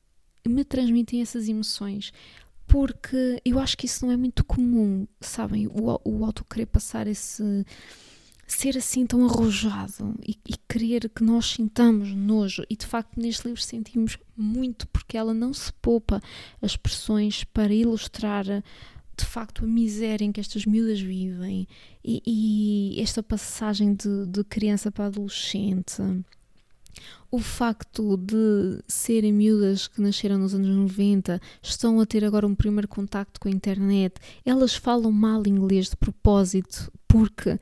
me 0.47 0.64
transmitem 0.64 1.23
essas 1.23 1.49
emoções 1.49 2.12
porque 2.68 3.42
eu 3.44 3.59
acho 3.59 3.77
que 3.77 3.87
isso 3.87 4.07
não 4.07 4.12
é 4.12 4.16
muito 4.16 4.44
comum, 4.44 5.09
sabem? 5.21 5.66
O, 5.66 6.01
o 6.05 6.33
querer 6.49 6.66
passar 6.66 7.09
esse 7.09 7.42
ser 8.47 8.79
assim 8.79 9.07
tão 9.07 9.27
arrojado 9.27 10.14
e, 10.27 10.38
e, 10.49 10.55
querer 10.68 11.11
que 11.11 11.25
nós 11.25 11.47
sintamos 11.47 12.14
nojo. 12.14 12.64
E 12.71 12.77
de 12.77 12.87
facto, 12.87 13.21
neste 13.21 13.47
livro 13.47 13.61
sentimos 13.61 14.16
muito, 14.37 14.87
porque 14.88 15.18
ela 15.18 15.35
não 15.35 15.53
se 15.53 15.73
poupa 15.73 16.21
as 16.62 16.71
expressões 16.71 17.42
para 17.42 17.75
ilustrar 17.75 18.44
de 19.18 19.24
facto 19.24 19.64
a 19.64 19.68
miséria 19.68 20.24
em 20.24 20.33
que 20.33 20.40
estas 20.40 20.64
miúdas 20.64 21.00
vivem 21.00 21.66
e, 22.04 22.22
e 22.96 23.02
esta 23.02 23.22
passagem 23.22 23.94
de, 23.94 24.26
de 24.26 24.44
criança 24.44 24.90
para 24.90 25.07
adolescente. 25.07 26.02
O 27.31 27.38
facto 27.38 28.16
de 28.16 28.83
serem 28.87 29.33
miúdas 29.33 29.87
que 29.87 30.00
nasceram 30.00 30.38
nos 30.38 30.54
anos 30.54 30.68
90 30.68 31.40
estão 31.62 32.00
a 32.00 32.07
ter 32.07 32.24
agora 32.24 32.46
um 32.46 32.54
primeiro 32.54 32.88
contacto 32.88 33.38
com 33.40 33.48
a 33.48 33.52
internet, 33.52 34.14
elas 34.44 34.74
falam 34.74 35.12
mal 35.12 35.46
inglês 35.46 35.90
de 35.90 35.96
propósito 35.96 36.90
porque 37.07 37.59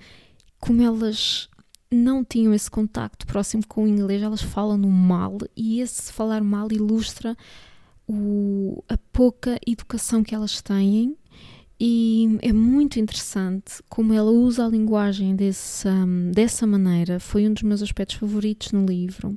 como 0.61 0.83
elas 0.83 1.49
não 1.91 2.25
tinham 2.25 2.53
esse 2.53 2.71
contacto 2.71 3.27
próximo 3.27 3.67
com 3.67 3.85
o 3.85 3.89
inglês, 3.89 4.23
elas 4.23 4.43
falam 4.43 4.77
no 4.77 4.89
mal 4.89 5.39
e 5.57 5.81
esse 5.81 6.13
falar 6.13 6.43
mal 6.43 6.71
ilustra 6.71 7.37
o, 8.09 8.85
a 8.89 8.97
pouca 9.13 9.59
educação 9.67 10.23
que 10.23 10.35
elas 10.35 10.63
têm 10.63 11.17
e 11.79 12.39
é 12.41 12.53
muito 12.53 12.99
interessante 12.99 13.83
como 13.89 14.15
ela 14.15 14.31
usa 14.31 14.65
a 14.65 14.69
linguagem 14.69 15.37
desse, 15.37 15.87
um, 15.87 16.31
dessa 16.31 16.67
maneira. 16.67 17.21
Foi 17.21 17.47
um 17.47 17.53
dos 17.53 17.63
meus 17.63 17.83
aspectos 17.83 18.17
favoritos 18.17 18.73
no 18.73 18.87
livro. 18.87 19.37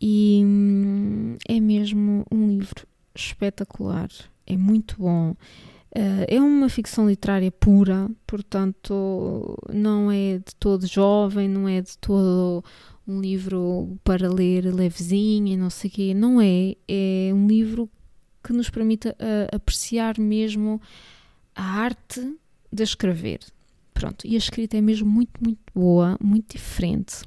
E 0.00 0.42
hum, 0.44 1.36
é 1.48 1.58
mesmo 1.58 2.26
um 2.30 2.48
livro 2.48 2.86
espetacular. 3.14 4.10
É 4.46 4.56
muito 4.58 4.96
bom. 4.98 5.30
Uh, 5.94 6.24
é 6.28 6.40
uma 6.40 6.68
ficção 6.68 7.08
literária 7.08 7.50
pura, 7.50 8.10
portanto, 8.26 9.58
não 9.72 10.10
é 10.10 10.38
de 10.38 10.54
todo 10.58 10.86
jovem, 10.86 11.48
não 11.48 11.68
é 11.68 11.80
de 11.80 11.96
todo 11.98 12.64
um 13.06 13.20
livro 13.20 13.98
para 14.02 14.28
ler 14.28 14.74
levezinho 14.74 15.48
e 15.48 15.56
não 15.56 15.70
sei 15.70 15.88
o 15.88 15.92
quê. 15.92 16.14
Não 16.14 16.40
é. 16.40 16.74
É 16.86 17.30
um 17.32 17.46
livro 17.46 17.88
que 18.44 18.52
nos 18.52 18.68
permite 18.68 19.08
uh, 19.08 19.14
apreciar 19.54 20.18
mesmo 20.18 20.80
a 21.54 21.62
arte 21.62 22.36
de 22.72 22.82
escrever. 22.82 23.40
Pronto, 23.92 24.26
e 24.26 24.34
a 24.34 24.38
escrita 24.38 24.76
é 24.76 24.80
mesmo 24.80 25.08
muito, 25.08 25.32
muito 25.42 25.60
boa, 25.74 26.16
muito 26.20 26.56
diferente. 26.56 27.22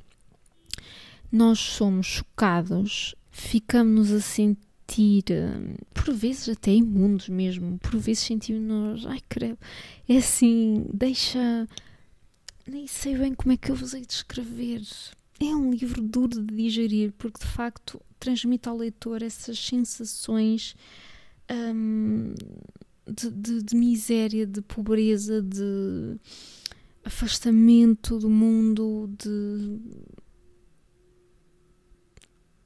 Nós 1.31 1.59
somos 1.59 2.05
chocados, 2.07 3.15
ficamos 3.31 4.11
a 4.11 4.19
sentir 4.19 5.23
hum, 5.31 5.75
por 5.93 6.13
vezes 6.13 6.49
até 6.49 6.71
imundos 6.71 7.29
mesmo, 7.29 7.77
por 7.79 7.97
vezes 7.97 8.23
sentimos-nos, 8.23 9.05
ai 9.05 9.19
creio, 9.27 9.57
é 10.07 10.17
assim, 10.17 10.85
deixa, 10.93 11.67
nem 12.67 12.87
sei 12.87 13.17
bem 13.17 13.33
como 13.33 13.53
é 13.53 13.57
que 13.57 13.71
eu 13.71 13.75
vos 13.75 13.93
hei 13.93 14.05
de 14.05 14.13
escrever. 14.13 14.81
É 15.39 15.55
um 15.55 15.71
livro 15.71 16.01
duro 16.01 16.41
de 16.41 16.55
digerir, 16.55 17.13
porque 17.17 17.39
de 17.39 17.51
facto 17.51 18.01
transmite 18.19 18.69
ao 18.69 18.77
leitor 18.77 19.21
essas 19.21 19.59
sensações 19.59 20.75
hum, 21.51 22.33
de, 23.07 23.29
de, 23.29 23.63
de 23.63 23.75
miséria, 23.75 24.45
de 24.45 24.61
pobreza, 24.61 25.41
de 25.41 26.17
afastamento 27.03 28.17
do 28.17 28.29
mundo, 28.29 29.09
de 29.17 29.79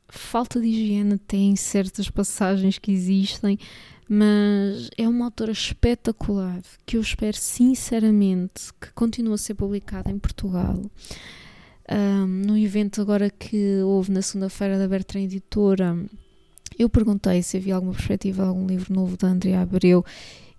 falta 0.08 0.60
de 0.60 0.68
higiene 0.68 1.18
tem 1.18 1.56
certas 1.56 2.10
passagens 2.10 2.80
que 2.80 2.92
existem, 2.92 3.60
mas 4.08 4.90
é 4.98 5.08
uma 5.08 5.26
autora 5.26 5.52
espetacular 5.52 6.62
que 6.86 6.98
eu 6.98 7.02
espero 7.02 7.38
sinceramente 7.38 8.74
que 8.82 8.92
continue 8.94 9.34
a 9.34 9.38
ser 9.38 9.54
publicada 9.54 10.10
em 10.10 10.18
Portugal. 10.18 10.82
Um, 11.92 12.26
no 12.26 12.58
evento 12.58 13.02
agora 13.02 13.30
que 13.30 13.82
houve 13.82 14.12
na 14.12 14.22
segunda-feira 14.22 14.78
da 14.78 14.88
Bertrand 14.88 15.24
Editora, 15.24 15.98
eu 16.80 16.90
perguntei 16.90 17.44
se 17.44 17.58
havia 17.58 17.76
alguma 17.76 17.94
perspectiva 17.94 18.44
de 18.44 18.50
algum 18.50 18.66
livro 18.66 18.94
novo 18.94 19.18
da 19.18 19.28
Andrea 19.28 19.62
Abreu 19.62 20.04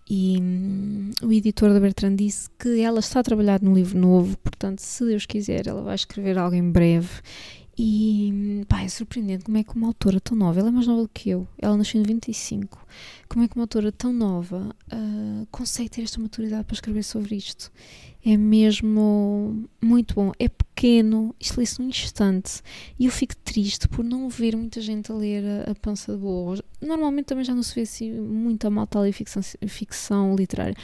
e 0.08 0.38
hum, 0.38 1.10
o 1.22 1.32
editor 1.32 1.72
da 1.72 1.80
Bertrand 1.80 2.16
disse 2.16 2.50
que 2.58 2.80
ela 2.80 3.00
está 3.00 3.20
a 3.20 3.22
trabalhar 3.22 3.62
num 3.62 3.72
livro 3.72 3.98
novo, 3.98 4.36
portanto, 4.38 4.80
se 4.80 5.04
Deus 5.04 5.24
quiser, 5.24 5.66
ela 5.66 5.82
vai 5.82 5.94
escrever 5.94 6.36
algo 6.36 6.54
em 6.54 6.70
breve 6.70 7.08
e 7.78 8.64
pá, 8.68 8.82
é 8.82 8.88
surpreendente 8.88 9.44
como 9.44 9.56
é 9.56 9.64
que 9.64 9.74
uma 9.74 9.86
autora 9.86 10.20
tão 10.20 10.36
nova, 10.36 10.60
ela 10.60 10.68
é 10.68 10.72
mais 10.72 10.86
nova 10.86 11.02
do 11.02 11.08
que 11.08 11.30
eu, 11.30 11.48
ela 11.56 11.76
nasceu 11.76 11.98
em 11.98 12.02
95, 12.02 12.86
como 13.26 13.44
é 13.44 13.48
que 13.48 13.54
uma 13.54 13.62
autora 13.62 13.90
tão 13.90 14.12
nova 14.12 14.76
uh, 14.92 15.46
consegue 15.50 15.88
ter 15.88 16.02
esta 16.02 16.20
maturidade 16.20 16.64
para 16.64 16.74
escrever 16.74 17.02
sobre 17.02 17.36
isto? 17.36 17.72
É 18.24 18.36
mesmo 18.36 19.66
muito 19.80 20.14
bom. 20.14 20.32
É 20.38 20.48
pequeno, 20.48 21.34
isto 21.40 21.58
lê-se 21.58 21.80
num 21.80 21.88
instante. 21.88 22.60
E 22.98 23.06
eu 23.06 23.10
fico 23.10 23.34
triste 23.36 23.88
por 23.88 24.04
não 24.04 24.28
ver 24.28 24.56
muita 24.56 24.80
gente 24.80 25.10
a 25.10 25.14
ler 25.14 25.42
a, 25.44 25.70
a 25.70 25.74
Pança 25.74 26.12
de 26.12 26.18
Burro. 26.18 26.62
Normalmente 26.80 27.26
também 27.26 27.44
já 27.44 27.54
não 27.54 27.62
se 27.62 27.74
vê 27.74 27.82
assim 27.82 28.12
muita 28.12 28.68
malta 28.68 28.98
a 28.98 29.02
ler 29.02 29.12
ficção, 29.12 29.42
ficção 29.66 30.34
literária, 30.34 30.74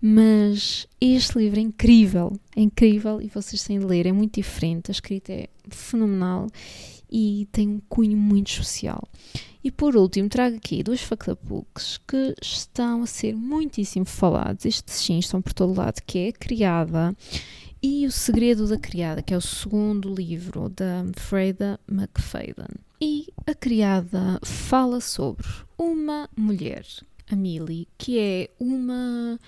mas 0.00 0.86
este 1.00 1.38
livro 1.38 1.58
é 1.58 1.62
incrível, 1.62 2.32
é 2.54 2.60
incrível 2.60 3.20
e 3.20 3.28
vocês 3.28 3.62
têm 3.62 3.78
de 3.78 3.86
ler, 3.86 4.06
é 4.06 4.12
muito 4.12 4.34
diferente, 4.34 4.90
a 4.90 4.92
escrita 4.92 5.32
é 5.32 5.48
fenomenal 5.68 6.48
e 7.10 7.48
tem 7.52 7.68
um 7.68 7.80
cunho 7.88 8.16
muito 8.16 8.50
especial. 8.50 9.02
E 9.62 9.70
por 9.70 9.96
último, 9.96 10.28
trago 10.28 10.56
aqui 10.56 10.82
dois 10.82 11.02
factabooks 11.02 11.98
que 12.06 12.34
estão 12.40 13.02
a 13.02 13.06
ser 13.06 13.34
muitíssimo 13.34 14.06
falados. 14.06 14.64
Estes 14.64 14.94
sim 14.94 15.18
estão 15.18 15.42
por 15.42 15.52
todo 15.52 15.76
lado, 15.76 16.00
que 16.06 16.18
é 16.18 16.28
a 16.28 16.32
Criada 16.32 17.16
e 17.82 18.06
O 18.06 18.10
Segredo 18.10 18.66
da 18.66 18.78
Criada, 18.78 19.22
que 19.22 19.34
é 19.34 19.36
o 19.36 19.40
segundo 19.40 20.12
livro 20.12 20.68
da 20.68 21.04
Freda 21.16 21.78
McFadden. 21.90 22.68
E 23.00 23.26
a 23.46 23.54
criada 23.54 24.40
fala 24.42 25.00
sobre 25.00 25.46
uma 25.76 26.28
mulher, 26.36 26.86
a 27.30 27.36
Millie, 27.36 27.86
que 27.98 28.18
é 28.18 28.50
uma 28.58 29.38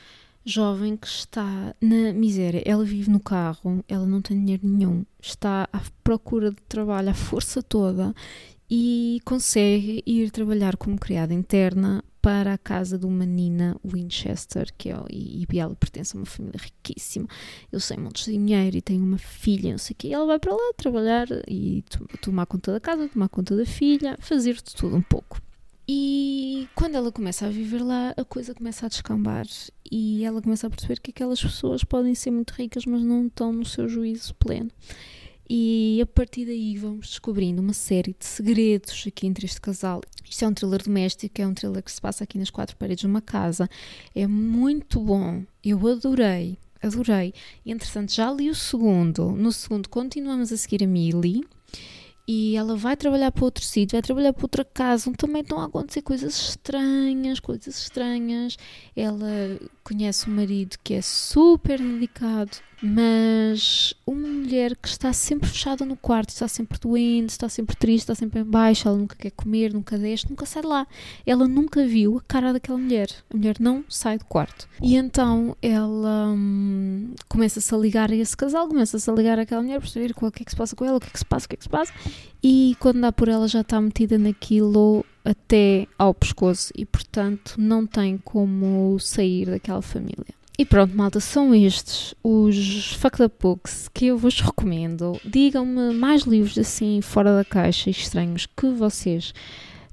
jovem 0.49 0.97
que 0.97 1.07
está 1.07 1.75
na 1.81 2.13
miséria. 2.13 2.63
Ela 2.65 2.85
vive 2.85 3.11
no 3.11 3.21
carro, 3.21 3.85
ela 3.89 4.07
não 4.07 4.23
tem 4.23 4.39
dinheiro 4.39 4.67
nenhum, 4.67 5.05
está 5.21 5.69
à 5.73 5.81
procura 6.03 6.51
de 6.51 6.63
trabalho 6.69 7.11
à 7.11 7.15
força 7.15 7.63
toda 7.63 8.15
e 8.71 9.21
consegue 9.25 10.03
ir 10.07 10.31
trabalhar 10.31 10.77
como 10.77 10.99
criada 10.99 11.33
interna 11.33 12.05
para 12.21 12.55
a 12.55 12.59
casa 12.59 12.99
de 12.99 13.07
uma 13.07 13.25
Nina 13.25 13.77
Winchester, 13.85 14.73
que 14.77 14.91
é, 14.91 14.97
e, 15.11 15.47
e 15.51 15.59
ela 15.59 15.75
pertence 15.75 16.17
a 16.17 16.21
uma 16.21 16.27
família 16.27 16.61
riquíssima. 16.61 17.27
Eu 17.71 17.81
sei 17.81 17.97
montes 17.97 18.27
de 18.27 18.33
dinheiro 18.33 18.77
e 18.77 18.83
tem 18.83 19.01
uma 19.01 19.19
filha, 19.19 19.71
não 19.71 19.79
sei 19.79 19.95
o 19.95 19.97
quê. 19.97 20.09
E 20.09 20.13
ela 20.13 20.27
vai 20.27 20.39
para 20.39 20.53
lá 20.53 20.73
trabalhar 20.77 21.27
e 21.47 21.85
tomar 22.21 22.47
conta 22.47 22.73
da 22.73 22.81
casa, 22.81 23.09
tomar 23.09 23.29
conta 23.29 23.57
da 23.57 23.65
filha, 23.65 24.17
fazer 24.21 24.55
de 24.55 24.75
tudo 24.75 24.97
um 24.97 25.03
pouco. 25.03 25.41
E 25.90 26.68
quando 26.74 26.96
ela 26.96 27.11
começa 27.11 27.46
a 27.46 27.48
viver 27.48 27.83
lá, 27.83 28.12
a 28.14 28.22
coisa 28.22 28.55
começa 28.55 28.85
a 28.85 28.90
descambar 28.90 29.46
e 29.90 30.22
ela 30.22 30.42
começa 30.42 30.66
a 30.66 30.70
perceber 30.70 31.01
que 31.01 31.11
aquelas 31.11 31.40
pessoas 31.40 31.83
podem 31.83 32.14
ser 32.14 32.31
muito 32.31 32.51
ricas, 32.51 32.85
mas 32.85 33.03
não 33.03 33.27
estão 33.27 33.51
no 33.51 33.64
seu 33.64 33.88
juízo 33.88 34.35
pleno. 34.35 34.70
E 35.48 35.98
a 36.03 36.05
partir 36.05 36.44
daí 36.44 36.77
vamos 36.77 37.09
descobrindo 37.09 37.62
uma 37.62 37.72
série 37.72 38.14
de 38.18 38.27
segredos 38.27 39.03
aqui 39.07 39.27
entre 39.27 39.46
este 39.46 39.62
casal. 39.62 40.03
Isto 40.29 40.44
é 40.44 40.48
um 40.48 40.53
thriller 40.53 40.83
doméstico, 40.83 41.40
é 41.40 41.46
um 41.46 41.55
thriller 41.55 41.83
que 41.83 41.90
se 41.90 42.03
passa 42.03 42.24
aqui 42.24 42.37
nas 42.37 42.51
quatro 42.51 42.77
paredes 42.77 43.01
de 43.01 43.07
uma 43.07 43.22
casa. 43.22 43.66
É 44.14 44.27
muito 44.27 45.01
bom, 45.01 45.42
eu 45.64 45.88
adorei, 45.88 46.59
adorei. 46.83 47.33
Entretanto, 47.64 48.12
já 48.12 48.31
li 48.31 48.51
o 48.51 48.55
segundo. 48.55 49.31
No 49.33 49.51
segundo, 49.51 49.88
continuamos 49.88 50.53
a 50.53 50.57
seguir 50.59 50.85
a 50.85 50.87
Millie 50.87 51.42
e 52.31 52.57
ela 52.57 52.77
vai 52.77 52.95
trabalhar 52.95 53.33
para 53.33 53.43
outro 53.43 53.64
sítio, 53.64 53.97
vai 53.97 54.03
trabalhar 54.03 54.35
para 54.35 54.45
outra 54.45 54.62
casa, 54.62 55.09
onde 55.09 55.17
também 55.17 55.41
estão 55.41 55.59
a 55.61 55.64
acontecer 55.64 56.03
coisas 56.03 56.38
estranhas, 56.38 57.41
coisas 57.41 57.79
estranhas. 57.79 58.59
Ela 58.95 59.59
conhece 59.88 60.29
um 60.29 60.35
marido 60.35 60.77
que 60.85 60.92
é 60.92 61.01
super 61.01 61.81
dedicado, 61.81 62.59
mas 62.83 63.94
uma 64.07 64.29
mulher 64.29 64.77
que 64.77 64.87
está 64.87 65.14
sempre 65.14 65.48
fechada 65.48 65.83
no 65.83 65.96
quarto, 65.96 66.29
está 66.29 66.46
sempre 66.46 66.79
doente, 66.79 67.31
está 67.31 67.48
sempre 67.48 67.74
triste, 67.74 68.05
está 68.05 68.14
sempre 68.14 68.40
em 68.40 68.44
baixo, 68.44 68.87
ela 68.87 68.98
nunca 68.98 69.16
quer 69.16 69.31
comer, 69.31 69.72
nunca 69.72 69.96
desce, 69.96 70.29
nunca 70.29 70.44
sai 70.44 70.61
de 70.61 70.68
lá. 70.68 70.87
Ela 71.24 71.48
nunca 71.48 71.87
viu 71.87 72.18
a 72.18 72.20
cara 72.20 72.53
daquela 72.53 72.77
mulher. 72.77 73.09
A 73.33 73.37
mulher 73.37 73.57
não 73.59 73.83
sai 73.88 74.18
do 74.18 74.27
quarto. 74.27 74.68
E 74.83 74.94
então 74.94 75.57
ela 75.62 76.29
hum, 76.29 77.14
começa-se 77.27 77.74
a 77.74 77.79
ligar 77.79 78.12
a 78.12 78.14
esse 78.14 78.37
casal, 78.37 78.68
começa-se 78.68 79.11
a 79.11 79.14
ligar 79.14 79.38
àquela 79.38 79.62
mulher 79.62 79.81
para 79.81 79.88
saber 79.88 80.14
o 80.14 80.31
que 80.31 80.42
é 80.42 80.44
que 80.44 80.51
se 80.51 80.57
passa 80.57 80.77
com 80.77 80.85
ela, 80.85 80.98
o 80.98 81.01
que 81.01 81.07
é 81.07 81.11
que 81.11 81.18
se 81.18 81.24
passa, 81.24 81.46
o 81.46 81.48
que 81.48 81.55
é 81.55 81.59
que 81.59 81.64
se 81.64 81.70
passa. 81.70 81.92
E 82.42 82.77
quando 82.79 83.01
dá 83.01 83.11
por 83.11 83.29
ela 83.29 83.48
já 83.48 83.62
está 83.62 83.81
metida 83.81 84.18
naquilo 84.18 85.05
até 85.29 85.87
ao 85.99 86.14
pescoço 86.14 86.73
e, 86.75 86.87
portanto, 86.87 87.55
não 87.59 87.87
tem 87.87 88.17
como 88.17 88.99
sair 88.99 89.47
daquela 89.47 89.83
família. 89.83 90.38
E 90.59 90.64
pronto, 90.64 90.97
malta, 90.97 91.21
são 91.21 91.55
estes 91.55 92.14
os 92.25 92.95
Fuck 92.95 93.19
Books 93.41 93.88
que 93.93 94.07
eu 94.07 94.19
vos 94.19 94.41
recomendo. 94.41 95.21
Digam-me 95.25 95.95
mais 95.95 96.23
livros 96.23 96.59
assim, 96.59 97.01
fora 97.01 97.37
da 97.37 97.45
caixa, 97.45 97.91
estranhos, 97.91 98.47
que 98.47 98.69
vocês 98.71 99.33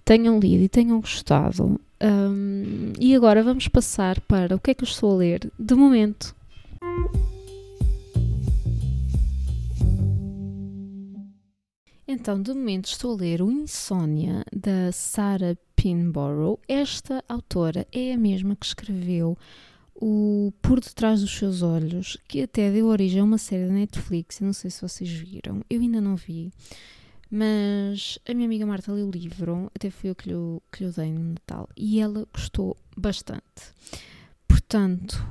tenham 0.03 0.39
lido 0.39 0.63
e 0.63 0.69
tenham 0.69 0.99
gostado. 1.01 1.79
Um, 2.01 2.93
e 2.99 3.13
agora 3.15 3.43
vamos 3.43 3.67
passar 3.67 4.19
para 4.21 4.55
o 4.55 4.59
que 4.59 4.71
é 4.71 4.73
que 4.73 4.83
eu 4.83 4.87
estou 4.87 5.13
a 5.13 5.17
ler 5.17 5.51
de 5.59 5.75
momento. 5.75 6.33
Então, 12.07 12.39
de 12.39 12.53
momento 12.53 12.85
estou 12.85 13.13
a 13.13 13.17
ler 13.17 13.41
o 13.41 13.51
Insônia 13.51 14.45
da 14.55 14.91
Sarah 14.91 15.57
Pinborough. 15.75 16.59
Esta 16.67 17.23
autora 17.27 17.87
é 17.91 18.13
a 18.13 18.17
mesma 18.17 18.55
que 18.55 18.67
escreveu 18.67 19.35
o 19.95 20.53
Por 20.61 20.79
Detrás 20.79 21.21
dos 21.21 21.35
Seus 21.35 21.63
Olhos, 21.63 22.15
que 22.27 22.43
até 22.43 22.71
deu 22.71 22.85
origem 22.85 23.21
a 23.21 23.23
uma 23.23 23.39
série 23.39 23.65
da 23.65 23.73
Netflix. 23.73 24.39
Eu 24.39 24.45
não 24.45 24.53
sei 24.53 24.69
se 24.69 24.83
vocês 24.83 25.09
viram, 25.09 25.63
eu 25.67 25.81
ainda 25.81 25.99
não 25.99 26.15
vi. 26.15 26.51
Mas 27.31 28.19
a 28.29 28.35
minha 28.35 28.45
amiga 28.45 28.67
Marta 28.67 28.91
leu 28.91 29.07
o 29.07 29.11
livro, 29.11 29.71
até 29.73 29.89
foi 29.89 30.11
eu 30.11 30.15
que 30.15 30.29
lhe, 30.29 30.35
que 30.71 30.83
lhe 30.85 30.91
dei 30.91 31.11
no 31.11 31.31
Natal, 31.31 31.67
e 31.75 31.99
ela 31.99 32.27
gostou 32.31 32.77
bastante. 32.95 33.73
Portanto, 34.47 35.25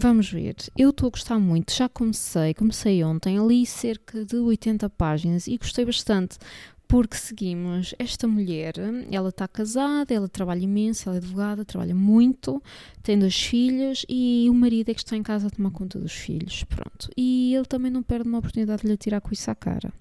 Vamos 0.00 0.30
ver. 0.30 0.54
Eu 0.76 0.90
estou 0.90 1.08
a 1.08 1.10
gostar 1.10 1.40
muito. 1.40 1.74
Já 1.74 1.88
comecei, 1.88 2.54
comecei 2.54 3.02
ontem, 3.02 3.36
li 3.44 3.66
cerca 3.66 4.24
de 4.24 4.36
80 4.36 4.88
páginas 4.90 5.48
e 5.48 5.58
gostei 5.58 5.84
bastante 5.84 6.38
porque 6.86 7.16
seguimos 7.16 7.94
esta 7.98 8.26
mulher, 8.26 8.74
ela 9.10 9.28
está 9.28 9.46
casada, 9.46 10.14
ela 10.14 10.26
trabalha 10.26 10.62
imenso, 10.62 11.06
ela 11.08 11.16
é 11.16 11.18
advogada, 11.18 11.64
trabalha 11.64 11.94
muito, 11.94 12.62
tem 13.02 13.18
dois 13.18 13.38
filhos 13.38 14.06
e 14.08 14.46
o 14.48 14.54
marido 14.54 14.88
é 14.88 14.94
que 14.94 15.00
está 15.00 15.14
em 15.14 15.22
casa 15.22 15.48
a 15.48 15.50
tomar 15.50 15.70
conta 15.70 15.98
dos 15.98 16.12
filhos, 16.12 16.64
pronto. 16.64 17.10
E 17.14 17.54
ele 17.54 17.66
também 17.66 17.90
não 17.90 18.02
perde 18.02 18.26
uma 18.26 18.38
oportunidade 18.38 18.82
de 18.82 18.88
lhe 18.88 18.96
tirar 18.96 19.20
com 19.20 19.32
isso 19.32 19.50
à 19.50 19.54
cara, 19.54 19.92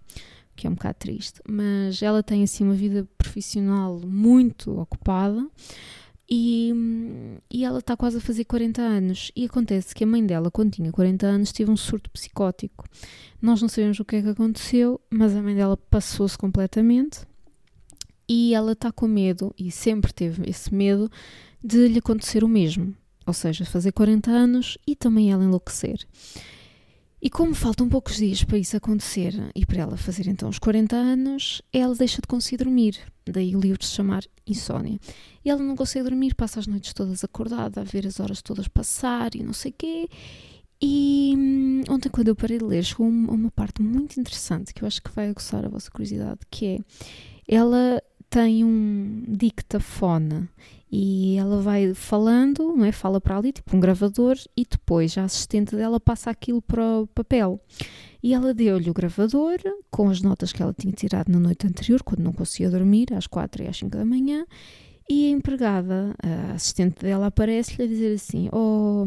que 0.55 0.65
é 0.65 0.69
um 0.69 0.75
bocado 0.75 0.97
triste, 0.99 1.41
mas 1.45 2.01
ela 2.01 2.23
tem 2.23 2.41
assim 2.43 2.63
uma 2.63 2.75
vida 2.75 3.05
profissional 3.17 3.99
muito 3.99 4.79
ocupada, 4.79 5.45
e, 6.29 6.73
e 7.49 7.63
ela 7.63 7.79
está 7.79 7.95
quase 7.95 8.17
a 8.17 8.21
fazer 8.21 8.43
40 8.45 8.81
anos. 8.81 9.31
E 9.35 9.45
acontece 9.45 9.95
que 9.95 10.03
a 10.03 10.07
mãe 10.07 10.25
dela, 10.25 10.51
quando 10.51 10.73
tinha 10.73 10.91
40 10.91 11.25
anos, 11.25 11.51
teve 11.51 11.71
um 11.71 11.77
surto 11.77 12.09
psicótico. 12.11 12.85
Nós 13.41 13.61
não 13.61 13.69
sabemos 13.69 13.99
o 13.99 14.05
que 14.05 14.17
é 14.17 14.21
que 14.21 14.29
aconteceu, 14.29 14.99
mas 15.09 15.35
a 15.35 15.41
mãe 15.41 15.55
dela 15.55 15.77
passou-se 15.77 16.37
completamente. 16.37 17.21
E 18.27 18.53
ela 18.53 18.73
está 18.73 18.91
com 18.91 19.07
medo, 19.07 19.55
e 19.57 19.71
sempre 19.71 20.11
teve 20.11 20.49
esse 20.49 20.73
medo, 20.73 21.09
de 21.63 21.87
lhe 21.87 21.99
acontecer 21.99 22.43
o 22.43 22.47
mesmo. 22.47 22.93
Ou 23.25 23.33
seja, 23.33 23.63
fazer 23.63 23.93
40 23.93 24.29
anos 24.29 24.77
e 24.85 24.95
também 24.95 25.31
ela 25.31 25.45
enlouquecer. 25.45 26.05
E 27.21 27.29
como 27.29 27.55
faltam 27.55 27.89
poucos 27.89 28.17
dias 28.17 28.43
para 28.43 28.59
isso 28.59 28.77
acontecer 28.77 29.33
e 29.55 29.65
para 29.65 29.81
ela 29.81 29.97
fazer 29.97 30.27
então 30.27 30.47
os 30.49 30.59
40 30.59 30.95
anos, 30.95 31.61
ela 31.73 31.95
deixa 31.95 32.21
de 32.21 32.27
conseguir 32.27 32.63
dormir. 32.63 32.99
Daí 33.25 33.55
o 33.55 33.59
livro 33.59 33.83
se 33.83 33.95
chamar 33.95 34.23
Insónia. 34.45 34.99
E 35.47 35.49
ela 35.49 35.63
não 35.63 35.77
consegue 35.77 36.03
dormir, 36.03 36.35
passa 36.35 36.59
as 36.59 36.67
noites 36.67 36.91
todas 36.91 37.23
acordada, 37.23 37.79
a 37.79 37.83
ver 37.85 38.05
as 38.05 38.19
horas 38.19 38.41
todas 38.41 38.67
passar 38.67 39.33
e 39.33 39.41
não 39.41 39.53
sei 39.53 39.71
o 39.71 39.75
quê. 39.77 40.09
E 40.81 41.33
hum, 41.37 41.83
ontem, 41.87 42.09
quando 42.09 42.27
eu 42.27 42.35
parei 42.35 42.57
de 42.57 42.65
ler, 42.65 42.83
chegou 42.83 43.07
uma, 43.07 43.49
parte 43.49 43.81
muito 43.81 44.19
interessante 44.19 44.73
que 44.73 44.83
eu 44.83 44.87
acho 44.87 45.01
que 45.01 45.09
vai 45.09 45.29
aguçar 45.29 45.63
a 45.63 45.69
vossa 45.69 45.89
curiosidade, 45.89 46.41
que 46.51 46.65
é 46.65 46.79
ela 47.47 48.03
tem 48.29 48.65
um 48.65 49.23
dictafone 49.25 50.49
e 50.91 51.37
ela 51.37 51.61
vai 51.61 51.93
falando, 51.93 52.75
não 52.75 52.83
é? 52.83 52.91
Fala 52.91 53.21
para 53.21 53.37
ali, 53.37 53.53
tipo 53.53 53.73
um 53.73 53.79
gravador, 53.79 54.35
e 54.55 54.65
depois 54.69 55.17
a 55.17 55.23
assistente 55.23 55.77
dela 55.77 55.97
passa 55.97 56.29
aquilo 56.29 56.61
para 56.61 56.99
o 56.99 57.07
papel. 57.07 57.57
E 58.21 58.33
ela 58.33 58.53
deu-lhe 58.53 58.89
o 58.89 58.93
gravador 58.93 59.59
com 59.89 60.09
as 60.09 60.21
notas 60.21 60.51
que 60.51 60.61
ela 60.61 60.73
tinha 60.77 60.91
tirado 60.91 61.31
na 61.31 61.39
noite 61.39 61.65
anterior, 61.65 62.03
quando 62.03 62.19
não 62.19 62.33
conseguia 62.33 62.69
dormir, 62.69 63.13
às 63.13 63.27
quatro 63.27 63.63
e 63.63 63.67
às 63.69 63.77
cinco 63.77 63.95
da 63.95 64.03
manhã, 64.03 64.45
e 65.09 65.27
a 65.27 65.29
empregada, 65.29 66.15
a 66.21 66.53
assistente 66.53 67.01
dela, 67.01 67.27
aparece-lhe 67.27 67.83
a 67.83 67.87
dizer 67.87 68.13
assim: 68.15 68.49
Oh, 68.51 69.05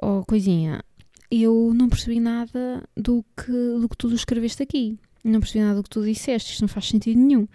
oh 0.00 0.24
coisinha, 0.24 0.82
eu 1.30 1.72
não 1.74 1.88
percebi 1.88 2.20
nada 2.20 2.88
do 2.96 3.24
que, 3.36 3.52
do 3.52 3.88
que 3.88 3.96
tu 3.96 4.12
escreveste 4.12 4.62
aqui. 4.62 4.98
Não 5.24 5.40
percebi 5.40 5.64
nada 5.64 5.76
do 5.76 5.82
que 5.82 5.90
tu 5.90 6.04
disseste, 6.04 6.52
isto 6.52 6.60
não 6.60 6.68
faz 6.68 6.86
sentido 6.88 7.18
nenhum. 7.18 7.48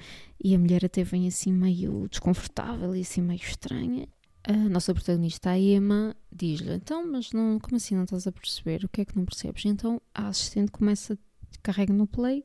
E 0.44 0.54
a 0.54 0.60
mulher 0.60 0.84
até 0.84 1.04
vem 1.04 1.28
assim 1.28 1.54
meio 1.54 2.08
desconfortável 2.10 2.96
e 2.96 3.02
assim 3.02 3.22
meio 3.22 3.40
estranha. 3.40 4.08
A 4.44 4.54
nossa 4.54 4.94
protagonista, 4.94 5.52
a 5.52 5.60
Emma, 5.60 6.16
diz-lhe: 6.32 6.74
Então, 6.74 7.10
mas 7.10 7.32
não, 7.32 7.60
como 7.60 7.78
assim 7.78 7.96
não 7.96 8.04
estás 8.04 8.28
a 8.28 8.32
perceber? 8.32 8.84
O 8.84 8.90
que 8.90 9.02
é 9.02 9.06
que 9.06 9.16
não 9.16 9.24
percebes? 9.24 9.66
Então 9.66 10.02
a 10.14 10.28
assistente 10.28 10.72
começa, 10.72 11.18
carrega 11.64 11.94
no 11.94 12.08
play 12.08 12.44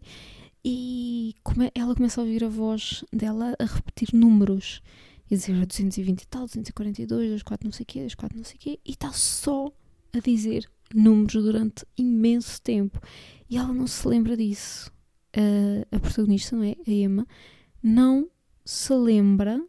e 0.64 1.34
come, 1.42 1.70
ela 1.74 1.94
começa 1.94 2.20
a 2.20 2.24
ouvir 2.24 2.44
a 2.44 2.48
voz 2.48 3.04
dela 3.12 3.54
a 3.58 3.64
repetir 3.64 4.10
números. 4.12 4.82
E 5.30 5.36
dizer 5.36 5.66
220 5.66 6.22
e 6.22 6.26
tal, 6.26 6.46
242, 6.46 7.30
24 7.30 7.66
não 7.66 7.72
sei 7.72 7.82
o 7.82 7.86
quê, 7.86 8.00
24 8.02 8.36
não 8.36 8.44
sei 8.44 8.56
o 8.56 8.58
quê, 8.58 8.80
e 8.84 8.90
está 8.92 9.12
só 9.12 9.72
a 10.12 10.20
dizer 10.20 10.68
números 10.94 11.42
durante 11.42 11.84
imenso 11.96 12.60
tempo. 12.62 13.00
E 13.48 13.56
ela 13.56 13.72
não 13.72 13.86
se 13.86 14.06
lembra 14.06 14.36
disso. 14.36 14.90
a 15.90 15.98
protagonista, 15.98 16.56
não 16.56 16.64
é? 16.64 16.76
A 16.86 16.90
Emma, 16.90 17.26
não 17.82 18.28
se 18.64 18.92
lembra 18.94 19.62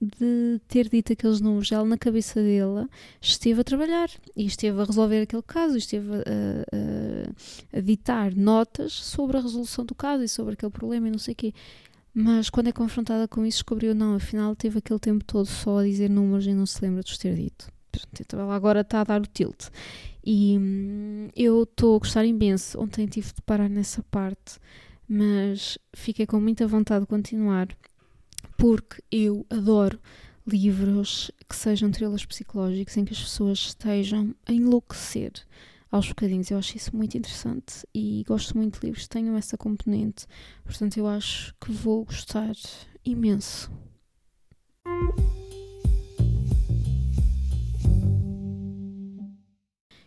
de 0.00 0.60
ter 0.68 0.88
dito 0.88 1.12
aqueles 1.12 1.40
números. 1.40 1.72
Ela, 1.72 1.84
na 1.84 1.98
cabeça 1.98 2.42
dela, 2.42 2.88
esteve 3.20 3.60
a 3.60 3.64
trabalhar 3.64 4.10
e 4.36 4.44
esteve 4.44 4.80
a 4.80 4.84
resolver 4.84 5.22
aquele 5.22 5.42
caso, 5.42 5.76
esteve 5.76 6.14
a, 6.14 6.18
a, 6.18 7.78
a, 7.78 7.80
ditar 7.80 8.34
notas 8.34 8.92
sobre 8.92 9.36
a 9.36 9.40
resolução 9.40 9.84
do 9.84 9.94
caso 9.94 10.22
e 10.22 10.28
sobre 10.28 10.54
aquele 10.54 10.72
problema 10.72 11.08
e 11.08 11.10
não 11.10 11.18
sei 11.18 11.32
o 11.32 11.36
quê. 11.36 11.54
Mas 12.14 12.48
quando 12.48 12.68
é 12.68 12.72
confrontada 12.72 13.26
com 13.26 13.44
isso, 13.44 13.58
descobriu, 13.58 13.94
não, 13.94 14.14
afinal 14.14 14.54
teve 14.54 14.78
aquele 14.78 15.00
tempo 15.00 15.24
todo 15.24 15.46
só 15.46 15.78
a 15.78 15.84
dizer 15.84 16.08
números 16.08 16.46
e 16.46 16.54
não 16.54 16.64
se 16.64 16.80
lembra 16.80 17.02
de 17.02 17.10
os 17.10 17.18
ter 17.18 17.34
dito. 17.34 17.72
Então 18.20 18.40
ela 18.40 18.54
agora 18.54 18.80
está 18.80 19.00
a 19.00 19.04
dar 19.04 19.20
o 19.20 19.26
tilt. 19.26 19.68
E 20.24 20.56
hum, 20.58 21.28
eu 21.34 21.64
estou 21.64 21.96
a 21.96 21.98
gostar 21.98 22.24
imenso. 22.24 22.80
Ontem 22.80 23.06
tive 23.06 23.28
de 23.28 23.42
parar 23.42 23.68
nessa 23.68 24.02
parte 24.04 24.58
mas 25.08 25.78
fiquei 25.92 26.26
com 26.26 26.40
muita 26.40 26.66
vontade 26.66 27.04
de 27.04 27.08
continuar 27.08 27.68
porque 28.56 29.02
eu 29.10 29.46
adoro 29.50 30.00
livros 30.46 31.30
que 31.48 31.56
sejam 31.56 31.90
thrillers 31.90 32.24
psicológicos 32.24 32.96
em 32.96 33.04
que 33.04 33.12
as 33.12 33.20
pessoas 33.20 33.58
estejam 33.58 34.34
a 34.46 34.52
enlouquecer 34.52 35.32
aos 35.94 36.08
bocadinhos. 36.08 36.50
Eu 36.50 36.58
acho 36.58 36.76
isso 36.76 36.94
muito 36.96 37.16
interessante 37.16 37.86
e 37.94 38.24
gosto 38.26 38.56
muito 38.56 38.80
de 38.80 38.86
livros 38.86 39.04
que 39.04 39.10
tenham 39.10 39.36
essa 39.36 39.56
componente. 39.56 40.26
Portanto, 40.64 40.96
eu 40.96 41.06
acho 41.06 41.54
que 41.60 41.70
vou 41.70 42.04
gostar 42.04 42.54
imenso. 43.04 43.70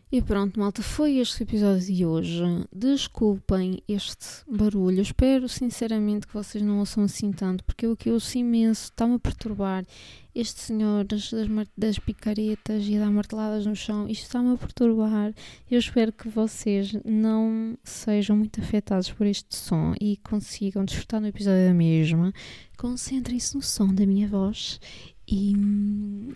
E 0.09 0.21
pronto, 0.21 0.57
malta, 0.57 0.81
foi 0.81 1.17
este 1.17 1.43
episódio 1.43 1.93
de 1.93 2.05
hoje. 2.05 2.41
Desculpem 2.71 3.83
este 3.89 4.25
barulho. 4.49 5.01
Espero 5.01 5.49
sinceramente 5.49 6.25
que 6.25 6.33
vocês 6.33 6.63
não 6.63 6.79
ouçam 6.79 7.03
assim 7.03 7.33
tanto, 7.33 7.61
porque 7.65 7.85
eu 7.85 7.91
aqui 7.91 8.09
ouço 8.09 8.37
imenso, 8.37 8.85
está-me 8.85 9.15
a 9.15 9.19
perturbar. 9.19 9.85
Este 10.33 10.61
senhor 10.61 11.03
das, 11.03 11.29
das, 11.77 11.99
picaretas 11.99 12.85
e 12.87 12.97
das 12.97 13.09
marteladas 13.09 13.65
no 13.65 13.75
chão, 13.75 14.07
isto 14.07 14.23
está-me 14.23 14.53
a 14.53 14.57
perturbar. 14.57 15.33
Eu 15.69 15.77
espero 15.77 16.13
que 16.13 16.29
vocês 16.29 16.93
não 17.03 17.77
sejam 17.83 18.37
muito 18.37 18.61
afetados 18.61 19.11
por 19.11 19.27
este 19.27 19.57
som 19.57 19.93
e 19.99 20.15
consigam 20.23 20.85
desfrutar 20.85 21.19
no 21.19 21.27
episódio 21.27 21.67
da 21.67 21.73
mesma. 21.73 22.31
Concentrem-se 22.77 23.55
no 23.57 23.61
som 23.61 23.93
da 23.93 24.05
minha 24.05 24.29
voz 24.29 24.79
e, 25.27 25.51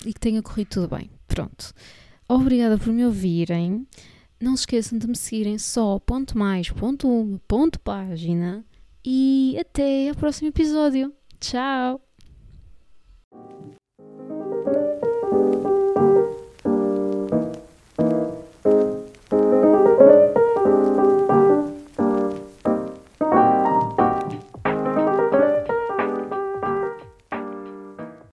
e 0.06 0.14
que 0.14 0.20
tenha 0.20 0.42
corrido 0.42 0.68
tudo 0.68 0.94
bem. 0.94 1.10
Pronto. 1.26 1.74
Obrigada 2.34 2.78
por 2.78 2.94
me 2.94 3.06
ouvirem. 3.06 3.86
Não 4.40 4.56
se 4.56 4.62
esqueçam 4.62 4.98
de 4.98 5.06
me 5.06 5.18
seguirem 5.18 5.58
só 5.58 6.00
ponto 6.00 6.38
mais, 6.38 6.70
ponto 6.70 7.06
um 7.06 7.38
ponto 7.46 7.78
página. 7.78 8.64
E 9.06 9.58
até 9.60 10.08
ao 10.08 10.16
próximo 10.16 10.48
episódio. 10.48 11.14
Tchau! 11.42 12.00